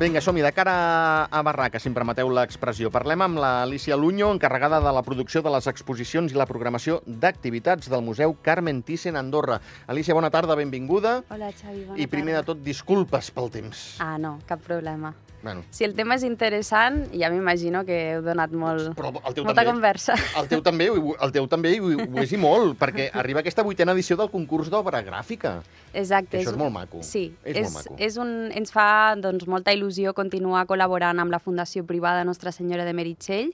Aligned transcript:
Vinga, 0.00 0.22
som-hi. 0.24 0.40
De 0.40 0.50
cara 0.56 1.26
a 1.28 1.42
barraca, 1.44 1.76
si 1.78 1.90
em 1.90 1.94
permeteu 1.94 2.30
l'expressió, 2.32 2.88
parlem 2.88 3.20
amb 3.20 3.36
l'Alicia 3.42 3.98
Luño, 4.00 4.30
encarregada 4.32 4.80
de 4.80 4.94
la 4.96 5.02
producció 5.04 5.42
de 5.44 5.52
les 5.52 5.68
exposicions 5.68 6.32
i 6.32 6.40
la 6.40 6.48
programació 6.48 7.02
d'activitats 7.04 7.92
del 7.92 8.00
Museu 8.08 8.32
Carmen 8.40 8.80
Thyssen 8.82 9.20
Andorra. 9.20 9.60
Alicia, 9.92 10.16
bona 10.16 10.32
tarda, 10.32 10.56
benvinguda. 10.56 11.18
Hola, 11.28 11.52
Xavi, 11.52 11.84
bona 11.84 12.00
I 12.00 12.08
primer 12.08 12.38
tarda. 12.38 12.46
de 12.46 12.54
tot, 12.54 12.64
disculpes 12.64 13.28
pel 13.30 13.52
temps. 13.52 13.90
Ah, 14.00 14.16
no, 14.16 14.38
cap 14.48 14.64
problema. 14.64 15.12
Bueno, 15.42 15.62
Si 15.72 15.84
el 15.84 15.94
tema 15.96 16.18
és 16.18 16.22
interessant, 16.26 17.06
ja 17.16 17.30
m'imagino 17.32 17.80
que 17.88 17.94
heu 18.12 18.20
donat 18.20 18.52
molt, 18.52 18.90
però 18.92 19.08
el 19.24 19.32
teu 19.32 19.44
molta 19.46 19.62
també. 19.62 19.70
conversa. 19.72 20.12
El 20.36 20.48
teu 20.50 20.60
també, 20.60 20.90
el 20.92 21.32
teu 21.32 21.46
també 21.48 21.80
ho, 21.80 21.94
ho 21.96 22.18
és 22.20 22.32
i 22.36 22.36
molt, 22.36 22.76
perquè 22.76 23.06
arriba 23.22 23.40
aquesta 23.40 23.62
vuitena 23.64 23.92
edició 23.96 24.18
del 24.20 24.28
concurs 24.28 24.68
d'obra 24.68 25.00
gràfica. 25.02 25.62
Exacte. 25.94 26.36
Que 26.36 26.42
això 26.44 26.52
és 26.52 26.58
molt 26.60 26.74
maco. 26.74 27.00
Sí, 27.02 27.32
És 27.42 27.56
és, 27.56 27.72
molt 27.72 27.88
maco. 27.88 27.96
és 28.04 28.18
un, 28.20 28.50
ens 28.52 28.70
fa 28.70 29.14
doncs, 29.16 29.46
molta 29.48 29.72
il·lusió 29.72 29.89
continuar 30.14 30.66
col·laborant 30.66 31.18
amb 31.18 31.30
la 31.32 31.38
Fundació 31.38 31.84
Privada 31.86 32.24
Nostra 32.24 32.52
Senyora 32.52 32.84
de 32.84 32.92
Meritxell. 32.92 33.52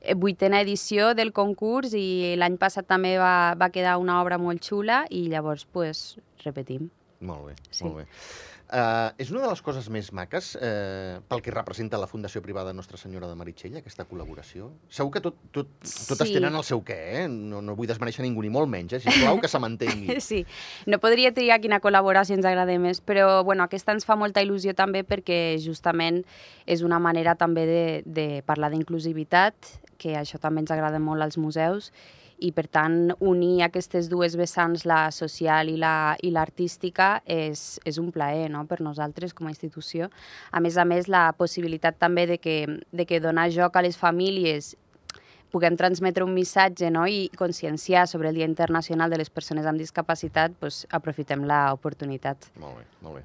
Eh, 0.00 0.14
Vuitena 0.14 0.60
edició 0.60 1.14
del 1.14 1.32
concurs 1.32 1.92
i 1.94 2.34
l'any 2.36 2.56
passat 2.58 2.86
també 2.88 3.18
va, 3.18 3.54
va 3.54 3.70
quedar 3.70 3.98
una 3.98 4.20
obra 4.22 4.38
molt 4.38 4.62
xula 4.64 5.04
i 5.10 5.28
llavors 5.28 5.66
pues, 5.70 6.18
repetim. 6.44 6.88
Molt 7.20 7.46
bé, 7.46 7.54
Sí. 7.70 7.84
molt 7.84 7.96
bé. 7.96 8.06
Uh, 8.70 9.10
és 9.18 9.32
una 9.32 9.40
de 9.42 9.48
les 9.50 9.60
coses 9.66 9.88
més 9.90 10.12
maques 10.14 10.52
uh, 10.54 11.18
pel 11.26 11.40
que 11.42 11.50
representa 11.50 11.98
la 11.98 12.06
Fundació 12.06 12.38
Privada 12.44 12.70
Nostra 12.70 13.00
Senyora 13.00 13.26
de 13.26 13.34
Meritxell, 13.34 13.74
aquesta 13.80 14.04
col·laboració? 14.06 14.68
Segur 14.94 15.10
que 15.16 15.22
tot, 15.24 15.40
tot, 15.50 15.72
totes 15.82 16.28
Sí. 16.28 16.36
tenen 16.36 16.54
el 16.54 16.62
seu 16.62 16.84
què, 16.86 16.98
eh? 17.22 17.24
No, 17.26 17.58
no 17.66 17.74
vull 17.74 17.90
desmereixer 17.90 18.22
ningú 18.22 18.44
ni 18.46 18.52
molt 18.54 18.70
menys, 18.70 18.94
eh? 18.94 19.00
Sisplau, 19.02 19.40
que 19.42 19.50
se 19.50 19.58
m'entengui. 19.58 20.14
Sí, 20.30 20.44
no 20.86 21.00
podria 21.02 21.32
triar 21.34 21.58
quina 21.58 21.80
col·laboració 21.82 22.36
ens 22.38 22.46
agrada 22.46 22.76
més, 22.78 23.00
però 23.02 23.42
bueno, 23.42 23.66
aquesta 23.66 23.90
ens 23.96 24.06
fa 24.06 24.14
molta 24.14 24.44
il·lusió 24.44 24.76
també 24.78 25.02
perquè 25.02 25.56
justament 25.58 26.22
és 26.70 26.86
una 26.86 27.00
manera 27.02 27.34
també 27.34 27.66
de, 27.66 27.84
de 28.06 28.28
parlar 28.46 28.70
d'inclusivitat, 28.70 29.56
que 29.98 30.14
això 30.14 30.38
també 30.38 30.62
ens 30.62 30.70
agrada 30.70 31.02
molt 31.02 31.26
als 31.26 31.40
museus, 31.42 31.90
i 32.40 32.50
per 32.56 32.66
tant 32.72 33.14
unir 33.20 33.62
aquestes 33.66 34.08
dues 34.10 34.36
vessants, 34.38 34.86
la 34.88 35.10
social 35.14 35.68
i 35.68 35.76
la 35.80 36.16
i 36.24 36.32
l'artística, 36.34 37.20
és, 37.24 37.78
és 37.84 38.00
un 38.00 38.10
plaer 38.14 38.48
no? 38.52 38.64
per 38.66 38.80
nosaltres 38.84 39.34
com 39.36 39.48
a 39.48 39.54
institució. 39.54 40.10
A 40.50 40.60
més 40.60 40.78
a 40.80 40.86
més, 40.88 41.08
la 41.08 41.30
possibilitat 41.36 41.98
també 42.00 42.26
de 42.30 42.38
que, 42.38 42.56
de 42.92 43.06
que 43.06 43.20
donar 43.20 43.50
joc 43.54 43.76
a 43.76 43.84
les 43.84 43.98
famílies 44.00 44.74
puguem 45.50 45.76
transmetre 45.76 46.24
un 46.24 46.32
missatge 46.34 46.90
no? 46.94 47.06
i 47.10 47.28
conscienciar 47.36 48.06
sobre 48.08 48.30
el 48.30 48.38
Dia 48.38 48.46
Internacional 48.46 49.10
de 49.10 49.18
les 49.18 49.30
Persones 49.30 49.66
amb 49.66 49.82
Discapacitat, 49.82 50.54
doncs 50.60 50.84
aprofitem 50.94 51.44
l'oportunitat. 51.48 52.50
Molt 52.62 52.78
bé, 52.78 52.86
molt 53.02 53.18
bé. 53.18 53.24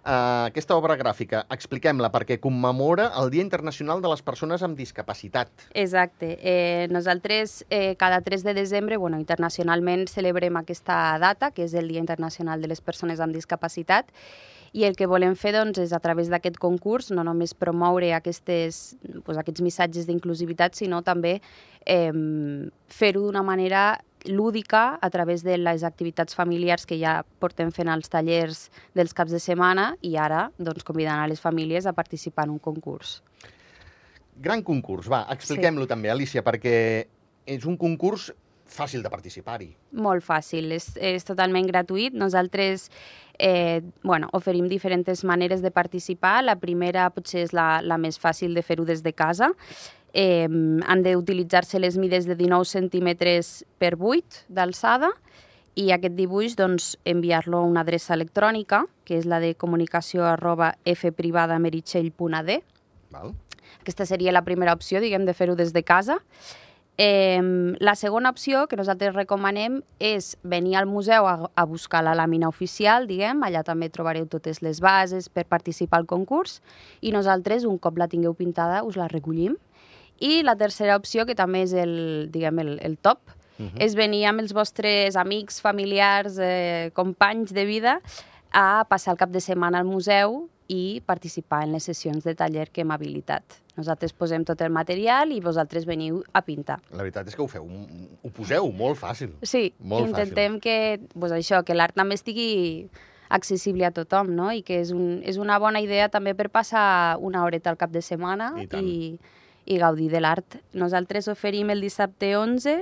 Uh, 0.00 0.48
aquesta 0.48 0.76
obra 0.80 0.94
gràfica, 0.96 1.42
expliquem-la, 1.52 2.08
perquè 2.08 2.38
commemora 2.40 3.10
el 3.20 3.28
Dia 3.34 3.44
Internacional 3.44 4.00
de 4.00 4.08
les 4.08 4.22
Persones 4.24 4.64
amb 4.64 4.78
Discapacitat. 4.78 5.50
Exacte. 5.76 6.38
Eh, 6.40 6.86
nosaltres 6.88 7.66
eh, 7.68 7.96
cada 8.00 8.22
3 8.24 8.46
de 8.46 8.54
desembre, 8.56 8.96
bueno, 8.96 9.18
internacionalment 9.20 10.06
celebrem 10.08 10.56
aquesta 10.56 11.18
data, 11.20 11.50
que 11.52 11.68
és 11.68 11.74
el 11.76 11.92
Dia 11.92 12.00
Internacional 12.00 12.64
de 12.64 12.72
les 12.72 12.80
Persones 12.80 13.20
amb 13.20 13.36
Discapacitat, 13.36 14.08
i 14.72 14.86
el 14.86 14.96
que 14.96 15.08
volem 15.10 15.34
fer 15.36 15.52
doncs, 15.52 15.82
és 15.82 15.92
a 15.92 16.00
través 16.00 16.30
d'aquest 16.30 16.56
concurs 16.62 17.10
no 17.12 17.24
només 17.26 17.52
promoure 17.52 18.12
aquestes, 18.16 18.96
doncs, 19.02 19.36
aquests 19.36 19.64
missatges 19.66 20.06
d'inclusivitat, 20.08 20.78
sinó 20.78 21.02
també 21.04 21.40
eh, 21.84 22.12
fer-ho 22.88 23.26
d'una 23.26 23.44
manera 23.44 23.98
lúdica 24.26 24.98
a 25.00 25.10
través 25.10 25.42
de 25.42 25.56
les 25.58 25.84
activitats 25.84 26.34
familiars 26.34 26.86
que 26.86 26.98
ja 27.00 27.20
portem 27.40 27.70
fent 27.72 27.88
als 27.88 28.10
tallers 28.12 28.68
dels 28.94 29.14
caps 29.16 29.32
de 29.32 29.40
setmana 29.40 29.94
i 30.02 30.16
ara 30.16 30.48
doncs, 30.58 30.84
convidant 30.84 31.22
a 31.22 31.28
les 31.30 31.40
famílies 31.40 31.86
a 31.86 31.94
participar 31.96 32.48
en 32.48 32.56
un 32.56 32.62
concurs. 32.62 33.20
Gran 34.40 34.62
concurs, 34.62 35.08
va, 35.10 35.26
expliquem-lo 35.32 35.84
sí. 35.84 35.90
també, 35.90 36.10
Alicia, 36.10 36.44
perquè 36.44 36.76
és 37.50 37.66
un 37.68 37.76
concurs 37.76 38.30
fàcil 38.70 39.02
de 39.02 39.10
participar-hi. 39.10 39.72
Molt 39.98 40.24
fàcil, 40.24 40.70
és, 40.76 40.92
és 40.96 41.26
totalment 41.26 41.66
gratuït. 41.66 42.14
Nosaltres 42.16 42.88
eh, 43.38 43.82
bueno, 44.02 44.30
oferim 44.36 44.68
diferents 44.70 45.24
maneres 45.24 45.62
de 45.62 45.72
participar. 45.74 46.40
La 46.44 46.56
primera 46.60 47.08
potser 47.14 47.44
és 47.48 47.54
la, 47.56 47.80
la 47.82 47.98
més 47.98 48.20
fàcil 48.20 48.54
de 48.54 48.62
fer-ho 48.62 48.86
des 48.88 49.02
de 49.02 49.12
casa. 49.12 49.50
Eh, 50.12 50.48
han 50.50 51.02
d'utilitzar-se 51.04 51.78
les 51.78 51.98
mides 51.98 52.26
de 52.26 52.34
19 52.34 52.66
centímetres 52.66 53.64
per 53.78 53.94
8 53.94 54.46
d'alçada 54.48 55.12
i 55.78 55.90
aquest 55.94 56.16
dibuix 56.18 56.56
doncs, 56.58 56.96
enviar-lo 57.08 57.60
a 57.60 57.68
una 57.68 57.84
adreça 57.84 58.14
electrònica, 58.16 58.84
que 59.06 59.18
és 59.20 59.28
la 59.28 59.38
de 59.40 59.54
comunicació 59.54 60.26
arroba 60.26 60.74
fprivadameritxell.ad. 60.84 62.50
Val? 63.14 63.36
Aquesta 63.80 64.04
seria 64.06 64.34
la 64.34 64.42
primera 64.44 64.74
opció, 64.74 65.00
diguem, 65.00 65.24
de 65.24 65.34
fer-ho 65.34 65.54
des 65.56 65.72
de 65.72 65.84
casa. 65.86 66.18
Eh, 67.00 67.40
la 67.80 67.94
segona 67.96 68.28
opció 68.28 68.66
que 68.68 68.76
nosaltres 68.76 69.14
recomanem 69.14 69.78
és 70.04 70.34
venir 70.42 70.74
al 70.76 70.84
museu 70.84 71.24
a, 71.30 71.48
a 71.54 71.64
buscar 71.64 72.02
la 72.04 72.12
làmina 72.18 72.50
oficial, 72.50 73.06
diguem, 73.08 73.40
allà 73.46 73.62
també 73.64 73.88
trobareu 73.88 74.26
totes 74.28 74.60
les 74.60 74.82
bases 74.84 75.30
per 75.32 75.46
participar 75.48 76.02
al 76.02 76.10
concurs 76.10 76.58
i 77.00 77.14
nosaltres, 77.14 77.64
un 77.64 77.78
cop 77.78 77.96
la 77.96 78.10
tingueu 78.10 78.34
pintada, 78.36 78.82
us 78.84 79.00
la 79.00 79.08
recollim. 79.08 79.56
I 80.20 80.42
la 80.44 80.56
tercera 80.56 80.96
opció, 81.00 81.26
que 81.26 81.34
també 81.34 81.64
és 81.64 81.72
el, 81.72 82.28
diguem, 82.32 82.60
el, 82.60 82.74
el 82.84 82.96
top, 82.98 83.20
uh 83.58 83.64
-huh. 83.64 83.80
és 83.80 83.94
venir 83.94 84.26
amb 84.26 84.40
els 84.40 84.52
vostres 84.52 85.16
amics, 85.16 85.60
familiars, 85.60 86.38
eh, 86.38 86.90
companys 86.94 87.52
de 87.52 87.64
vida 87.64 88.00
a 88.52 88.84
passar 88.88 89.12
el 89.12 89.18
cap 89.18 89.30
de 89.30 89.40
setmana 89.40 89.78
al 89.78 89.86
museu 89.86 90.48
i 90.68 91.02
participar 91.04 91.64
en 91.64 91.72
les 91.72 91.82
sessions 91.82 92.24
de 92.24 92.34
taller 92.34 92.70
que 92.70 92.82
hem 92.82 92.90
habilitat. 92.90 93.42
Nosaltres 93.76 94.12
posem 94.12 94.44
tot 94.44 94.60
el 94.60 94.70
material 94.70 95.32
i 95.32 95.40
vosaltres 95.40 95.86
veniu 95.88 96.22
a 96.32 96.42
pintar. 96.42 96.80
La 96.90 97.02
veritat 97.02 97.26
és 97.26 97.34
que 97.34 97.42
ho 97.42 97.48
feu, 97.48 97.66
ho 98.22 98.30
poseu 98.30 98.70
molt 98.72 98.98
fàcil. 99.00 99.32
Sí, 99.42 99.72
Molt 99.78 100.06
intentem 100.06 100.58
fàcil. 100.58 100.60
que, 100.60 101.00
pues 101.18 101.32
això, 101.32 101.64
que 101.64 101.74
l'art 101.74 101.94
també 101.94 102.14
estigui 102.14 102.88
accessible 103.30 103.86
a 103.86 103.90
tothom, 103.90 104.34
no? 104.34 104.50
I 104.52 104.62
que 104.62 104.80
és, 104.80 104.90
un, 104.92 105.22
és 105.24 105.38
una 105.38 105.58
bona 105.58 105.80
idea 105.80 106.08
també 106.08 106.34
per 106.34 106.50
passar 106.50 107.16
una 107.18 107.44
horeta 107.44 107.70
al 107.70 107.78
cap 107.78 107.90
de 107.90 108.02
setmana 108.02 108.52
I 108.60 108.66
tant. 108.66 108.84
i, 108.84 109.18
i 109.70 109.78
gaudir 109.78 110.10
de 110.10 110.20
l'art. 110.20 110.58
Nosaltres 110.74 111.28
oferim 111.30 111.70
el 111.70 111.80
dissabte 111.84 112.32
11 112.36 112.80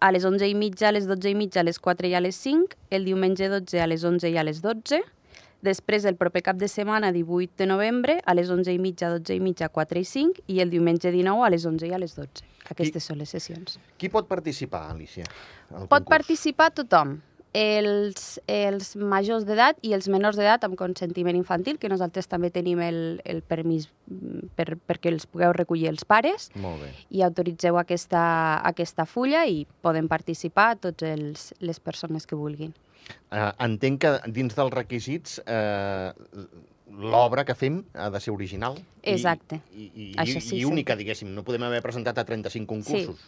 a 0.00 0.08
les 0.12 0.24
11 0.26 0.48
i 0.50 0.54
mitja, 0.58 0.88
a 0.90 0.92
les 0.96 1.06
12 1.08 1.30
i 1.30 1.36
mitja, 1.38 1.62
a 1.62 1.66
les 1.66 1.78
4 1.80 2.10
i 2.10 2.16
a 2.18 2.20
les 2.20 2.36
5, 2.42 2.74
el 2.90 3.06
diumenge 3.06 3.48
12 3.52 3.80
a 3.80 3.86
les 3.86 4.02
11 4.04 4.28
i 4.34 4.36
a 4.36 4.44
les 4.44 4.58
12, 4.64 4.98
després 5.62 6.04
el 6.04 6.18
proper 6.18 6.42
cap 6.46 6.58
de 6.60 6.68
setmana, 6.68 7.12
18 7.14 7.54
de 7.62 7.66
novembre, 7.70 8.18
a 8.26 8.34
les 8.34 8.50
11 8.50 8.74
i 8.74 8.78
mitja, 8.82 9.08
12 9.14 9.38
i 9.38 9.40
mitja, 9.40 9.70
4 9.72 10.02
i 10.02 10.04
5, 10.04 10.42
i 10.52 10.60
el 10.60 10.70
diumenge 10.74 11.10
19 11.14 11.46
a 11.46 11.50
les 11.54 11.64
11 11.64 11.86
i 11.88 11.94
a 11.96 12.02
les 12.02 12.16
12. 12.18 12.44
Aquestes 12.74 13.06
són 13.06 13.22
les 13.22 13.30
sessions. 13.30 13.78
Qui 13.96 14.10
pot 14.10 14.26
participar, 14.28 14.90
Alicia? 14.90 15.24
al 15.70 15.86
Pot 15.86 16.02
concurs? 16.02 16.10
participar 16.18 16.72
tothom, 16.74 17.16
els, 17.56 18.26
els 18.50 18.92
majors 18.96 19.46
d'edat 19.48 19.78
i 19.86 19.94
els 19.96 20.08
menors 20.12 20.36
d'edat 20.38 20.64
amb 20.66 20.76
consentiment 20.78 21.36
infantil, 21.38 21.78
que 21.80 21.90
nosaltres 21.90 22.28
també 22.28 22.50
tenim 22.54 22.82
el, 22.84 23.00
el 23.24 23.42
permís 23.46 23.88
mm, 24.10 24.52
per, 24.58 24.76
perquè 24.88 25.12
els 25.12 25.26
pugueu 25.30 25.54
recollir 25.56 25.88
els 25.92 26.04
pares 26.04 26.50
Molt 26.60 26.84
bé. 26.84 26.92
i 27.10 27.24
autoritzeu 27.26 27.78
aquesta, 27.80 28.22
aquesta 28.68 29.06
fulla 29.08 29.46
i 29.48 29.64
poden 29.82 30.10
participar 30.12 30.74
tots 30.82 31.06
els, 31.06 31.50
les 31.60 31.80
persones 31.80 32.26
que 32.28 32.38
vulguin. 32.38 32.74
Uh, 33.30 33.52
entenc 33.62 34.00
que 34.02 34.14
dins 34.34 34.56
dels 34.56 34.72
requisits 34.74 35.38
uh, 35.46 36.10
l'obra 36.86 37.44
que 37.44 37.54
fem 37.54 37.80
ha 37.94 38.10
de 38.10 38.20
ser 38.20 38.32
original. 38.32 38.78
Exacte. 39.06 39.60
I, 39.74 39.90
i, 39.94 40.04
Això 40.18 40.38
i, 40.38 40.42
sí, 40.42 40.56
i 40.58 40.64
única, 40.66 40.96
diguéssim. 40.98 41.28
No 41.34 41.44
podem 41.46 41.62
haver 41.66 41.82
presentat 41.82 42.18
a 42.18 42.24
35 42.26 42.66
concursos. 42.66 43.20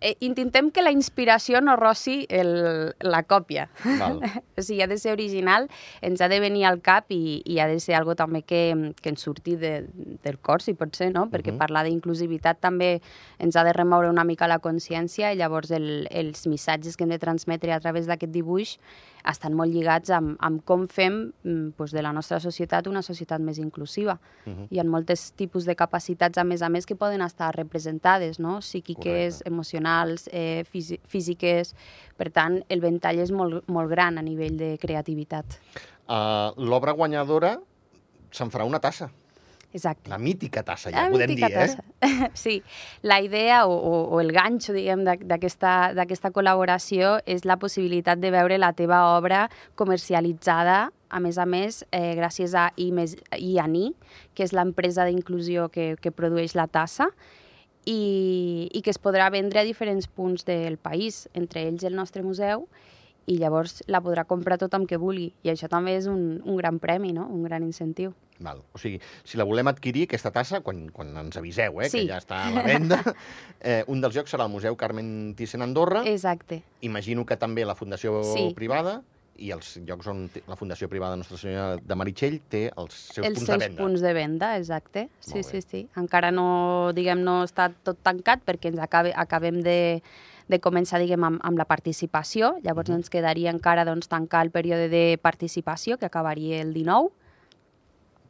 Eh, 0.00 0.12
intentem 0.22 0.68
que 0.70 0.82
la 0.82 0.92
inspiració 0.94 1.58
no 1.60 1.74
rossi 1.74 2.20
el, 2.30 2.94
la 3.02 3.24
còpia. 3.26 3.64
Val. 3.98 4.20
o 4.58 4.62
sigui, 4.62 4.82
ha 4.82 4.86
de 4.86 4.98
ser 4.98 5.10
original, 5.10 5.66
ens 6.06 6.20
ha 6.22 6.28
de 6.30 6.38
venir 6.38 6.66
al 6.68 6.78
cap 6.86 7.10
i, 7.10 7.40
i 7.50 7.58
ha 7.58 7.66
de 7.66 7.80
ser 7.82 7.96
algo 7.98 8.14
també 8.14 8.44
que, 8.46 8.92
que 9.02 9.10
ens 9.10 9.26
surti 9.26 9.56
de, 9.58 9.72
del 10.22 10.38
cor, 10.38 10.62
si 10.62 10.74
pot 10.78 10.94
ser, 10.94 11.10
no? 11.14 11.26
Perquè 11.32 11.50
Mhm. 11.50 11.58
parlar 11.58 11.82
d'inclusivitat 11.88 12.60
també 12.62 13.00
ens 13.42 13.56
ha 13.56 13.64
de 13.66 13.72
remoure 13.72 14.10
una 14.10 14.22
mica 14.24 14.46
la 14.46 14.60
consciència 14.62 15.32
i 15.32 15.36
llavors 15.40 15.70
el, 15.74 16.06
els 16.10 16.46
missatges 16.46 16.96
que 16.96 17.02
hem 17.02 17.10
de 17.10 17.18
transmetre 17.18 17.72
a 17.74 17.80
través 17.80 18.06
d'aquest 18.06 18.30
dibuix 18.32 18.76
estan 19.28 19.54
molt 19.54 19.72
lligats 19.74 20.10
amb, 20.14 20.36
amb 20.40 20.62
com 20.64 20.86
fem 20.88 21.18
mm, 21.44 21.74
doncs, 21.78 21.92
de 21.92 22.02
la 22.02 22.12
nostra 22.16 22.38
societat 22.40 22.86
una 22.88 23.02
societat 23.02 23.40
més 23.44 23.58
inclusiva. 23.58 24.18
Mhm. 24.46 24.68
Hi 24.70 24.80
ha 24.80 24.84
moltes 24.84 25.32
tipus 25.36 25.64
de 25.68 25.76
capacitats, 25.76 26.38
a 26.38 26.44
més 26.44 26.62
a 26.62 26.68
més, 26.68 26.86
que 26.86 26.96
poden 26.96 27.22
estar 27.22 27.54
representades, 27.56 28.38
no? 28.38 28.58
psíquiques, 28.60 29.38
Correcte. 29.38 29.48
emocionals, 29.48 30.28
eh, 30.32 30.64
fisi- 30.72 31.00
físiques... 31.04 31.74
Per 32.18 32.32
tant, 32.34 32.64
el 32.68 32.80
ventall 32.82 33.20
és 33.22 33.30
molt, 33.30 33.68
molt 33.70 33.88
gran 33.88 34.18
a 34.18 34.22
nivell 34.22 34.56
de 34.58 34.72
creativitat. 34.82 35.60
Uh, 36.08 36.50
L'obra 36.58 36.90
guanyadora 36.98 37.60
se'n 38.34 38.50
farà 38.50 38.66
una 38.66 38.80
tassa. 38.80 39.12
Exacte. 39.72 40.08
La 40.08 40.16
mítica 40.16 40.62
tassa, 40.64 40.88
ja 40.90 41.04
La 41.04 41.12
podem 41.12 41.34
dir, 41.36 41.44
eh? 41.44 41.54
tassa. 41.54 41.82
Sí, 42.34 42.62
la 43.02 43.20
idea 43.20 43.66
o, 43.66 43.74
o, 43.74 44.04
o 44.14 44.20
el 44.20 44.32
ganxo, 44.32 44.72
diguem, 44.72 45.04
d'aquesta 45.04 45.92
d'aquesta 45.96 46.30
col·laboració 46.32 47.18
és 47.28 47.44
la 47.44 47.58
possibilitat 47.60 48.22
de 48.22 48.32
veure 48.32 48.56
la 48.58 48.72
teva 48.72 49.02
obra 49.18 49.48
comercialitzada 49.76 50.88
a 51.08 51.20
més 51.20 51.38
a 51.38 51.46
més, 51.46 51.84
eh, 51.92 52.14
gràcies 52.16 52.54
a 52.54 52.70
IANI, 52.76 53.92
que 54.34 54.44
és 54.44 54.52
l'empresa 54.52 55.06
d'inclusió 55.08 55.68
que, 55.72 55.96
que 56.00 56.12
produeix 56.12 56.54
la 56.54 56.66
tassa, 56.68 57.08
i, 57.88 58.68
i 58.72 58.82
que 58.84 58.92
es 58.92 59.00
podrà 59.00 59.30
vendre 59.32 59.60
a 59.60 59.64
diferents 59.64 60.08
punts 60.08 60.44
del 60.44 60.76
país, 60.76 61.26
entre 61.32 61.64
ells 61.64 61.84
el 61.88 61.96
nostre 61.96 62.22
museu, 62.22 62.66
i 63.28 63.38
llavors 63.40 63.82
la 63.88 64.00
podrà 64.04 64.24
comprar 64.28 64.58
tothom 64.60 64.86
que 64.88 65.00
vulgui. 65.00 65.32
I 65.44 65.52
això 65.52 65.68
també 65.68 65.96
és 65.96 66.08
un, 66.08 66.40
un 66.44 66.56
gran 66.56 66.78
premi, 66.80 67.12
no? 67.16 67.26
un 67.28 67.44
gran 67.44 67.64
incentiu. 67.64 68.14
Val. 68.40 68.62
O 68.72 68.78
sigui, 68.78 69.00
si 69.24 69.36
la 69.36 69.44
volem 69.44 69.66
adquirir, 69.66 70.04
aquesta 70.06 70.30
tassa, 70.30 70.60
quan, 70.60 70.88
quan 70.94 71.10
ens 71.16 71.36
aviseu, 71.36 71.80
eh, 71.82 71.88
Sí. 71.90 72.04
que 72.06 72.12
ja 72.12 72.18
està 72.18 72.44
a 72.46 72.50
la 72.54 72.62
venda, 72.70 73.02
eh, 73.60 73.82
un 73.88 74.00
dels 74.00 74.14
llocs 74.14 74.30
serà 74.34 74.44
el 74.46 74.52
Museu 74.52 74.76
Carmen 74.76 75.34
Thyssen 75.36 75.62
Andorra. 75.62 76.04
Exacte. 76.06 76.62
Imagino 76.80 77.26
que 77.26 77.36
també 77.36 77.64
la 77.64 77.74
Fundació 77.74 78.22
Sí. 78.24 78.52
Privada 78.54 79.02
i 79.38 79.52
els 79.54 79.76
llocs 79.86 80.06
on 80.10 80.24
la 80.48 80.56
Fundació 80.56 80.88
Privada 80.88 81.14
Nostra 81.16 81.36
Senyora 81.38 81.76
de 81.78 81.94
Meritxell 81.94 82.40
té 82.50 82.72
els 82.76 82.94
seus 83.14 83.26
els 83.26 83.36
punts 83.38 83.46
seus 83.46 83.58
de 83.58 83.68
venda. 83.68 83.82
punts 83.82 84.00
de 84.00 84.12
venda, 84.12 84.56
exacte. 84.58 85.08
Sí, 85.20 85.42
sí, 85.44 85.60
sí. 85.62 85.88
Encara 85.96 86.30
no, 86.32 86.90
diguem, 86.92 87.22
no 87.22 87.44
està 87.44 87.68
tot 87.82 87.98
tancat 88.02 88.42
perquè 88.44 88.72
ens 88.72 88.80
acabe, 88.82 89.12
acabem 89.14 89.60
de, 89.62 90.02
de 90.48 90.58
començar, 90.60 90.98
diguem, 90.98 91.22
amb, 91.22 91.38
amb 91.42 91.56
la 91.58 91.66
participació. 91.66 92.56
Llavors 92.64 92.88
Mhm. 92.90 92.96
ens 92.96 93.10
quedaria 93.10 93.50
encara 93.50 93.84
doncs, 93.84 94.08
tancar 94.08 94.42
el 94.44 94.50
període 94.50 94.88
de 94.88 95.18
participació, 95.22 95.98
que 95.98 96.06
acabaria 96.06 96.60
el 96.60 96.72
19, 96.74 97.10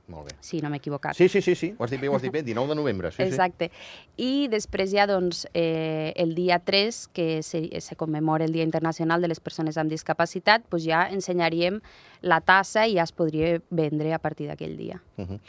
Molt 0.09 0.31
bé. 0.31 0.37
si 0.41 0.61
no 0.65 0.71
m'he 0.71 0.79
equivocat. 0.81 1.15
Sí, 1.15 1.29
sí, 1.29 1.43
sí, 1.43 1.55
sí, 1.55 1.75
ho 1.77 1.85
has 1.85 1.91
dit 1.93 2.01
bé, 2.01 2.09
ho 2.09 2.17
has 2.17 2.23
dit 2.23 2.33
bé, 2.33 2.43
19 2.43 2.73
de 2.73 2.77
novembre. 2.79 3.11
Sí, 3.13 3.23
Exacte. 3.23 3.71
I 4.17 4.49
després 4.49 4.93
hi 4.93 4.99
ha 5.03 5.07
doncs, 5.07 5.45
eh, 5.53 6.15
el 6.17 6.35
dia 6.35 6.59
3, 6.59 7.09
que 7.13 7.43
se, 7.43 7.69
se 7.81 7.97
commemora 7.97 8.47
el 8.47 8.53
Dia 8.53 8.65
Internacional 8.65 9.21
de 9.21 9.29
les 9.29 9.41
Persones 9.41 9.77
amb 9.77 9.93
Discapacitat, 9.93 10.65
doncs 10.71 10.87
ja 10.89 11.05
ensenyaríem 11.13 11.83
la 12.23 12.41
tassa 12.41 12.87
i 12.89 12.97
ja 12.97 13.05
es 13.05 13.13
podria 13.13 13.61
vendre 13.69 14.15
a 14.15 14.19
partir 14.19 14.49
d'aquell 14.49 14.77
dia. 14.77 15.03
sí. 15.17 15.23
Uh 15.23 15.29
-huh. 15.29 15.41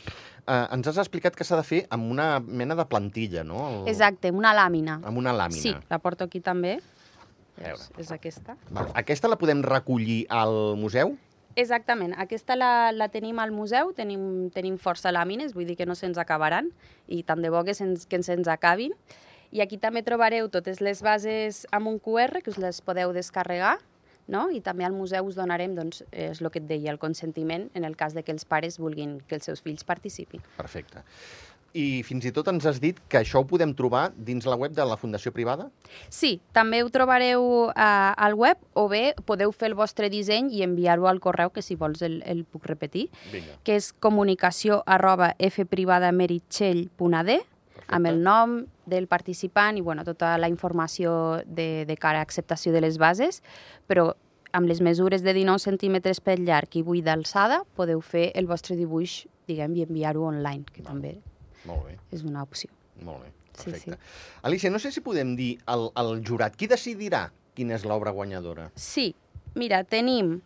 uh, 0.47 0.73
ens 0.73 0.87
has 0.87 0.97
explicat 0.97 1.35
que 1.35 1.43
s'ha 1.43 1.55
de 1.55 1.63
fer 1.63 1.87
amb 1.89 2.11
una 2.11 2.39
mena 2.39 2.75
de 2.75 2.85
plantilla, 2.85 3.43
no? 3.43 3.69
El... 3.69 3.87
Exacte, 3.87 4.31
una 4.31 4.53
làmina. 4.53 4.99
Amb 5.03 5.17
una 5.17 5.31
làmina. 5.31 5.61
Sí, 5.61 5.75
la 5.89 5.99
porto 5.99 6.25
aquí 6.25 6.41
també. 6.41 6.79
És, 7.59 7.91
és 7.97 8.11
aquesta. 8.11 8.55
Val. 8.71 8.91
Aquesta 8.93 9.27
la 9.27 9.37
podem 9.37 9.61
recollir 9.63 10.25
al 10.29 10.75
museu? 10.79 11.17
Exactament, 11.59 12.13
aquesta 12.15 12.55
la, 12.55 12.91
la 12.95 13.09
tenim 13.11 13.39
al 13.43 13.51
museu, 13.51 13.91
tenim, 13.95 14.21
tenim 14.55 14.77
força 14.79 15.11
làmines, 15.11 15.51
vull 15.57 15.67
dir 15.67 15.75
que 15.75 15.87
no 15.89 15.95
se'ns 15.97 16.19
acabaran, 16.21 16.69
i 17.11 17.19
tant 17.27 17.43
de 17.43 17.51
bo 17.51 17.65
que 17.67 17.75
se'ns 17.75 18.05
que 18.07 18.21
se'ns 18.23 18.47
acabin. 18.47 18.95
I 19.51 19.63
aquí 19.65 19.79
també 19.81 20.03
trobareu 20.05 20.47
totes 20.53 20.79
les 20.79 21.01
bases 21.03 21.65
amb 21.75 21.89
un 21.91 21.97
QR, 21.99 22.43
que 22.45 22.53
us 22.53 22.59
les 22.61 22.79
podeu 22.85 23.11
descarregar, 23.11 23.75
no? 24.29 24.47
i 24.53 24.61
també 24.63 24.85
al 24.85 24.95
museu 24.95 25.25
us 25.27 25.35
donarem, 25.35 25.73
doncs, 25.75 26.03
és 26.13 26.39
el 26.39 26.51
que 26.53 26.61
et 26.61 26.69
deia, 26.69 26.93
el 26.93 27.01
consentiment 27.01 27.67
en 27.75 27.83
el 27.83 27.97
cas 27.99 28.15
de 28.15 28.23
que 28.23 28.31
els 28.31 28.45
pares 28.45 28.79
vulguin 28.79 29.17
que 29.27 29.35
els 29.41 29.49
seus 29.49 29.65
fills 29.65 29.83
participin. 29.83 30.45
Perfecte. 30.55 31.03
I 31.73 32.03
fins 32.05 32.25
i 32.25 32.31
tot 32.33 32.47
ens 32.49 32.65
has 32.65 32.79
dit 32.81 32.97
que 33.09 33.17
això 33.21 33.39
ho 33.41 33.45
podem 33.47 33.73
trobar 33.77 34.11
dins 34.15 34.45
la 34.49 34.55
web 34.57 34.73
de 34.73 34.85
la 34.85 34.97
Fundació 34.97 35.31
Privada? 35.35 35.69
Sí, 36.09 36.39
també 36.55 36.83
ho 36.83 36.89
trobareu 36.89 37.43
uh, 37.69 37.73
al 38.17 38.33
web 38.33 38.57
o 38.73 38.87
bé 38.89 39.13
podeu 39.25 39.51
fer 39.53 39.67
el 39.69 39.75
vostre 39.77 40.09
disseny 40.09 40.49
i 40.57 40.63
enviar-ho 40.65 41.07
al 41.09 41.19
correu, 41.21 41.49
que 41.53 41.61
si 41.61 41.75
vols 41.77 42.01
el, 42.05 42.23
el 42.25 42.43
puc 42.45 42.65
repetir, 42.69 43.09
Vinga. 43.33 43.53
que 43.63 43.75
és 43.77 43.91
comunicació 43.93 44.83
arroba 44.85 45.35
fprivadameritxell.ad 45.37 47.29
amb 47.89 48.05
el 48.05 48.21
nom 48.21 48.65
del 48.89 49.07
participant 49.07 49.77
i 49.77 49.81
bueno, 49.81 50.03
tota 50.05 50.37
la 50.37 50.49
informació 50.49 51.41
de, 51.45 51.85
de 51.85 51.97
cara 51.97 52.19
a 52.19 52.25
acceptació 52.25 52.73
de 52.73 52.81
les 52.81 52.97
bases, 53.01 53.41
però 53.89 54.13
amb 54.53 54.67
les 54.69 54.81
mesures 54.81 55.21
de 55.21 55.33
19 55.33 55.61
centímetres 55.61 56.21
per 56.21 56.39
llarg 56.39 56.75
i 56.77 56.83
8 56.85 57.05
d'alçada 57.05 57.63
podeu 57.77 58.01
fer 58.01 58.31
el 58.35 58.49
vostre 58.49 58.75
dibuix 58.77 59.27
diguem, 59.49 59.75
i 59.77 59.85
enviar-ho 59.85 60.25
online, 60.29 60.65
que 60.69 60.81
Val. 60.81 60.93
també 60.93 61.17
Molt 61.65 61.85
bé, 61.87 61.97
és 62.15 62.23
una 62.23 62.43
opció. 62.43 62.69
molt 63.01 63.23
bé. 63.23 63.31
Sí, 63.59 63.71
Perfecte. 63.71 63.97
Alicia, 64.47 64.69
no 64.71 64.79
sé 64.79 64.91
si 64.91 65.01
podem 65.03 65.35
dir 65.35 65.57
al, 65.65 65.89
al 65.99 66.21
jurat, 66.23 66.55
qui 66.55 66.67
decidirà 66.67 67.25
quina 67.55 67.75
és 67.75 67.83
l'obra 67.83 68.11
guanyadora? 68.15 68.69
Sí, 68.75 69.15
mira, 69.55 69.81
tenim 69.83 70.37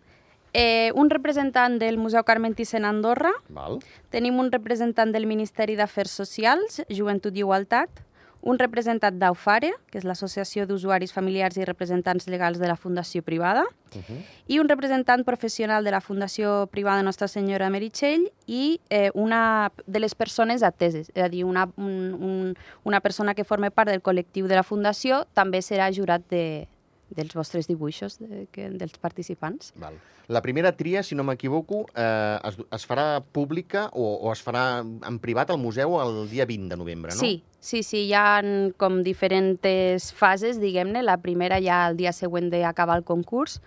eh, 0.53 0.89
un 0.95 1.11
representant 1.11 1.77
del 1.77 1.99
Museu 2.01 2.23
Carmen 2.23 2.55
Thyssen 2.57 2.85
a 2.85 2.89
Andorra, 2.89 3.31
Val? 3.49 3.77
Tenim 4.09 4.39
un 4.41 4.49
representant 4.51 5.11
del 5.13 5.27
Ministeri 5.29 5.75
d'Afers 5.77 6.11
Socials, 6.23 6.81
Joventut 6.89 7.37
i 7.37 7.43
Igualtat, 7.45 8.01
un 8.43 8.59
representant 8.59 9.15
d'AUFARE, 9.15 9.71
que 9.89 9.97
és 10.01 10.03
l'Associació 10.03 10.65
d'Usuaris 10.67 11.13
Familiars 11.15 11.55
i 11.57 11.65
Representants 11.65 12.27
Legals 12.27 12.59
de 12.59 12.67
la 12.67 12.75
Fundació 12.75 13.23
Privada, 13.23 13.63
Uh 13.93 14.01
-huh. 14.01 14.21
i 14.47 14.59
un 14.59 14.67
representant 14.67 15.23
professional 15.23 15.83
de 15.83 15.91
la 15.91 16.01
Fundació 16.01 16.65
Privada 16.67 17.03
Nostra 17.03 17.27
Senyora 17.27 17.69
Meritxell 17.69 18.31
i 18.47 18.81
eh, 18.89 19.11
una 19.13 19.71
de 19.85 19.99
les 19.99 20.15
persones 20.15 20.63
ateses, 20.63 21.11
és 21.13 21.23
a 21.23 21.29
dir, 21.29 21.45
una, 21.45 21.69
un, 21.77 22.13
un, 22.19 22.57
una 22.83 23.01
persona 23.01 23.35
que 23.35 23.43
forma 23.43 23.69
part 23.69 23.91
del 23.91 24.01
col·lectiu 24.01 24.47
de 24.47 24.55
la 24.55 24.63
Fundació 24.63 25.27
també 25.33 25.61
serà 25.61 25.91
jurat 25.93 26.23
de, 26.29 26.67
dels 27.09 27.35
vostres 27.35 27.67
dibuixos 27.67 28.17
de, 28.19 28.47
que, 28.51 28.69
dels 28.71 28.97
participants. 29.01 29.73
Val. 29.79 29.97
La 30.31 30.41
primera 30.41 30.71
tria, 30.71 31.03
si 31.03 31.15
no 31.19 31.25
m'equivoco, 31.27 31.83
eh, 31.99 32.39
es, 32.47 32.57
es 32.71 32.85
farà 32.87 33.19
pública 33.35 33.89
o, 33.91 34.05
o 34.23 34.31
es 34.31 34.43
farà 34.43 34.79
en 34.79 35.19
privat 35.19 35.51
al 35.51 35.59
museu 35.59 35.97
el 35.99 36.29
dia 36.31 36.47
20 36.47 36.71
de 36.71 36.77
novembre, 36.79 37.11
no? 37.11 37.19
Sí, 37.19 37.43
sí, 37.59 37.83
sí, 37.83 38.05
hi 38.07 38.13
ha 38.15 38.39
com 38.79 39.01
diferents 39.03 40.11
fases, 40.15 40.61
diguem-ne. 40.63 41.03
La 41.03 41.19
primera 41.19 41.59
ja 41.63 41.83
el 41.89 41.99
dia 41.99 42.15
següent 42.15 42.47
d'acabar 42.53 43.01
el 43.01 43.07
concurs, 43.07 43.59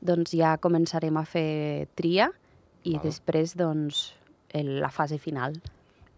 doncs 0.00 0.36
ja 0.38 0.54
començarem 0.62 1.18
a 1.18 1.26
fer 1.26 1.88
tria 1.98 2.30
i 2.84 2.94
Val. 2.94 3.02
després, 3.08 3.56
doncs, 3.58 4.12
el, 4.54 4.76
la 4.78 4.92
fase 4.94 5.18
final. 5.18 5.58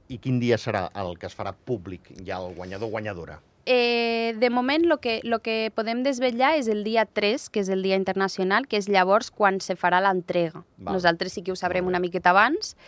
I 0.09 0.21
quin 0.21 0.37
dia 0.41 0.61
serà 0.61 0.88
el 1.00 1.17
que 1.21 1.29
es 1.29 1.37
farà 1.37 1.53
públic 1.53 2.12
ja 2.25 2.43
el 2.43 2.55
guanyador 2.56 2.88
o 2.88 2.93
guanyadora? 2.93 3.41
Eh, 3.70 4.35
de 4.38 4.49
moment, 4.49 4.87
el 4.87 4.99
que, 4.99 5.20
lo 5.25 5.43
que 5.44 5.69
podem 5.76 6.00
desvetllar 6.00 6.55
és 6.56 6.70
el 6.73 6.87
dia 6.87 7.03
3, 7.05 7.50
que 7.53 7.61
és 7.61 7.69
el 7.69 7.82
Dia 7.85 7.99
Internacional, 8.00 8.65
que 8.65 8.79
és 8.81 8.88
llavors 8.88 9.29
quan 9.29 9.59
se 9.61 9.76
farà 9.76 9.99
l'entrega. 10.00 10.62
Val. 10.79 10.97
Nosaltres 10.97 11.37
sí 11.37 11.43
que 11.44 11.53
ho 11.53 11.56
sabrem 11.61 11.85
una 11.85 12.00
miqueta 12.00 12.32
abans, 12.32 12.79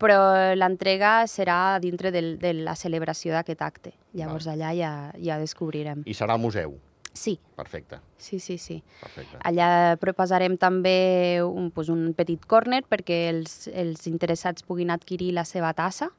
però 0.00 0.16
l'entrega 0.56 1.26
serà 1.28 1.76
dintre 1.84 2.08
del, 2.08 2.38
de 2.40 2.54
la 2.56 2.72
celebració 2.72 3.36
d'aquest 3.36 3.60
acte. 3.60 3.92
Llavors 4.16 4.48
allà 4.48 4.72
ja, 4.72 4.92
ja 5.20 5.36
descobrirem. 5.36 6.06
I 6.08 6.16
serà 6.16 6.38
al 6.38 6.40
museu. 6.40 6.78
Sí, 7.12 7.40
Perfecte, 7.56 7.98
sí, 8.16 8.38
sí, 8.38 8.56
sí. 8.56 8.78
perfecte. 9.00 9.36
Allà 9.44 9.98
proposarem 10.00 10.54
també 10.56 11.42
un, 11.44 11.68
pues, 11.74 11.90
un 11.90 12.14
petit 12.16 12.40
corner 12.48 12.84
perquè 12.88 13.26
els, 13.28 13.66
els 13.74 14.06
interessats 14.08 14.64
puguin 14.64 14.94
adquirir 14.94 15.34
la 15.36 15.44
seva 15.44 15.74
tassa 15.74 16.12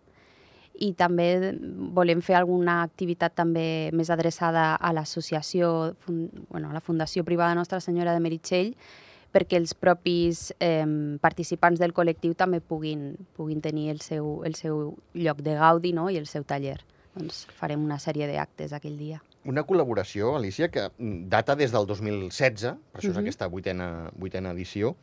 i 0.81 0.91
també 0.97 1.53
volem 1.93 2.23
fer 2.25 2.35
alguna 2.39 2.79
activitat 2.81 3.35
també 3.37 3.91
més 3.93 4.09
adreçada 4.09 4.73
a 4.75 4.91
l'associació, 4.95 5.93
bueno, 6.07 6.71
a 6.71 6.73
la 6.73 6.81
Fundació 6.81 7.23
Privada 7.27 7.55
Nostra 7.55 7.79
Senyora 7.83 8.15
de 8.15 8.21
Meritxell, 8.23 8.73
perquè 9.31 9.59
els 9.61 9.75
propis 9.77 10.49
eh, 10.59 10.85
participants 11.21 11.79
del 11.79 11.93
col·lectiu 11.95 12.33
també 12.35 12.59
puguin, 12.59 13.13
puguin 13.37 13.61
tenir 13.63 13.91
el 13.93 14.01
seu, 14.03 14.41
el 14.43 14.57
seu 14.59 14.97
lloc 15.13 15.43
de 15.45 15.53
gaudi 15.59 15.93
no? 15.95 16.09
i 16.09 16.17
el 16.19 16.25
seu 16.27 16.43
taller. 16.43 16.79
Doncs 17.15 17.45
farem 17.59 17.83
una 17.83 17.99
sèrie 17.99 18.27
d'actes 18.27 18.73
aquell 18.73 18.97
dia. 18.97 19.21
Una 19.45 19.63
col·laboració, 19.67 20.35
Alicia, 20.37 20.69
que 20.71 20.87
mm, 20.97 21.29
data 21.31 21.55
des 21.59 21.71
del 21.73 21.87
2016, 21.87 22.75
per 22.91 23.01
això 23.01 23.09
és 23.11 23.15
Mhm. 23.17 23.21
aquesta 23.23 23.47
vuitena, 23.47 24.11
vuitena 24.15 24.51
edició, 24.51 24.95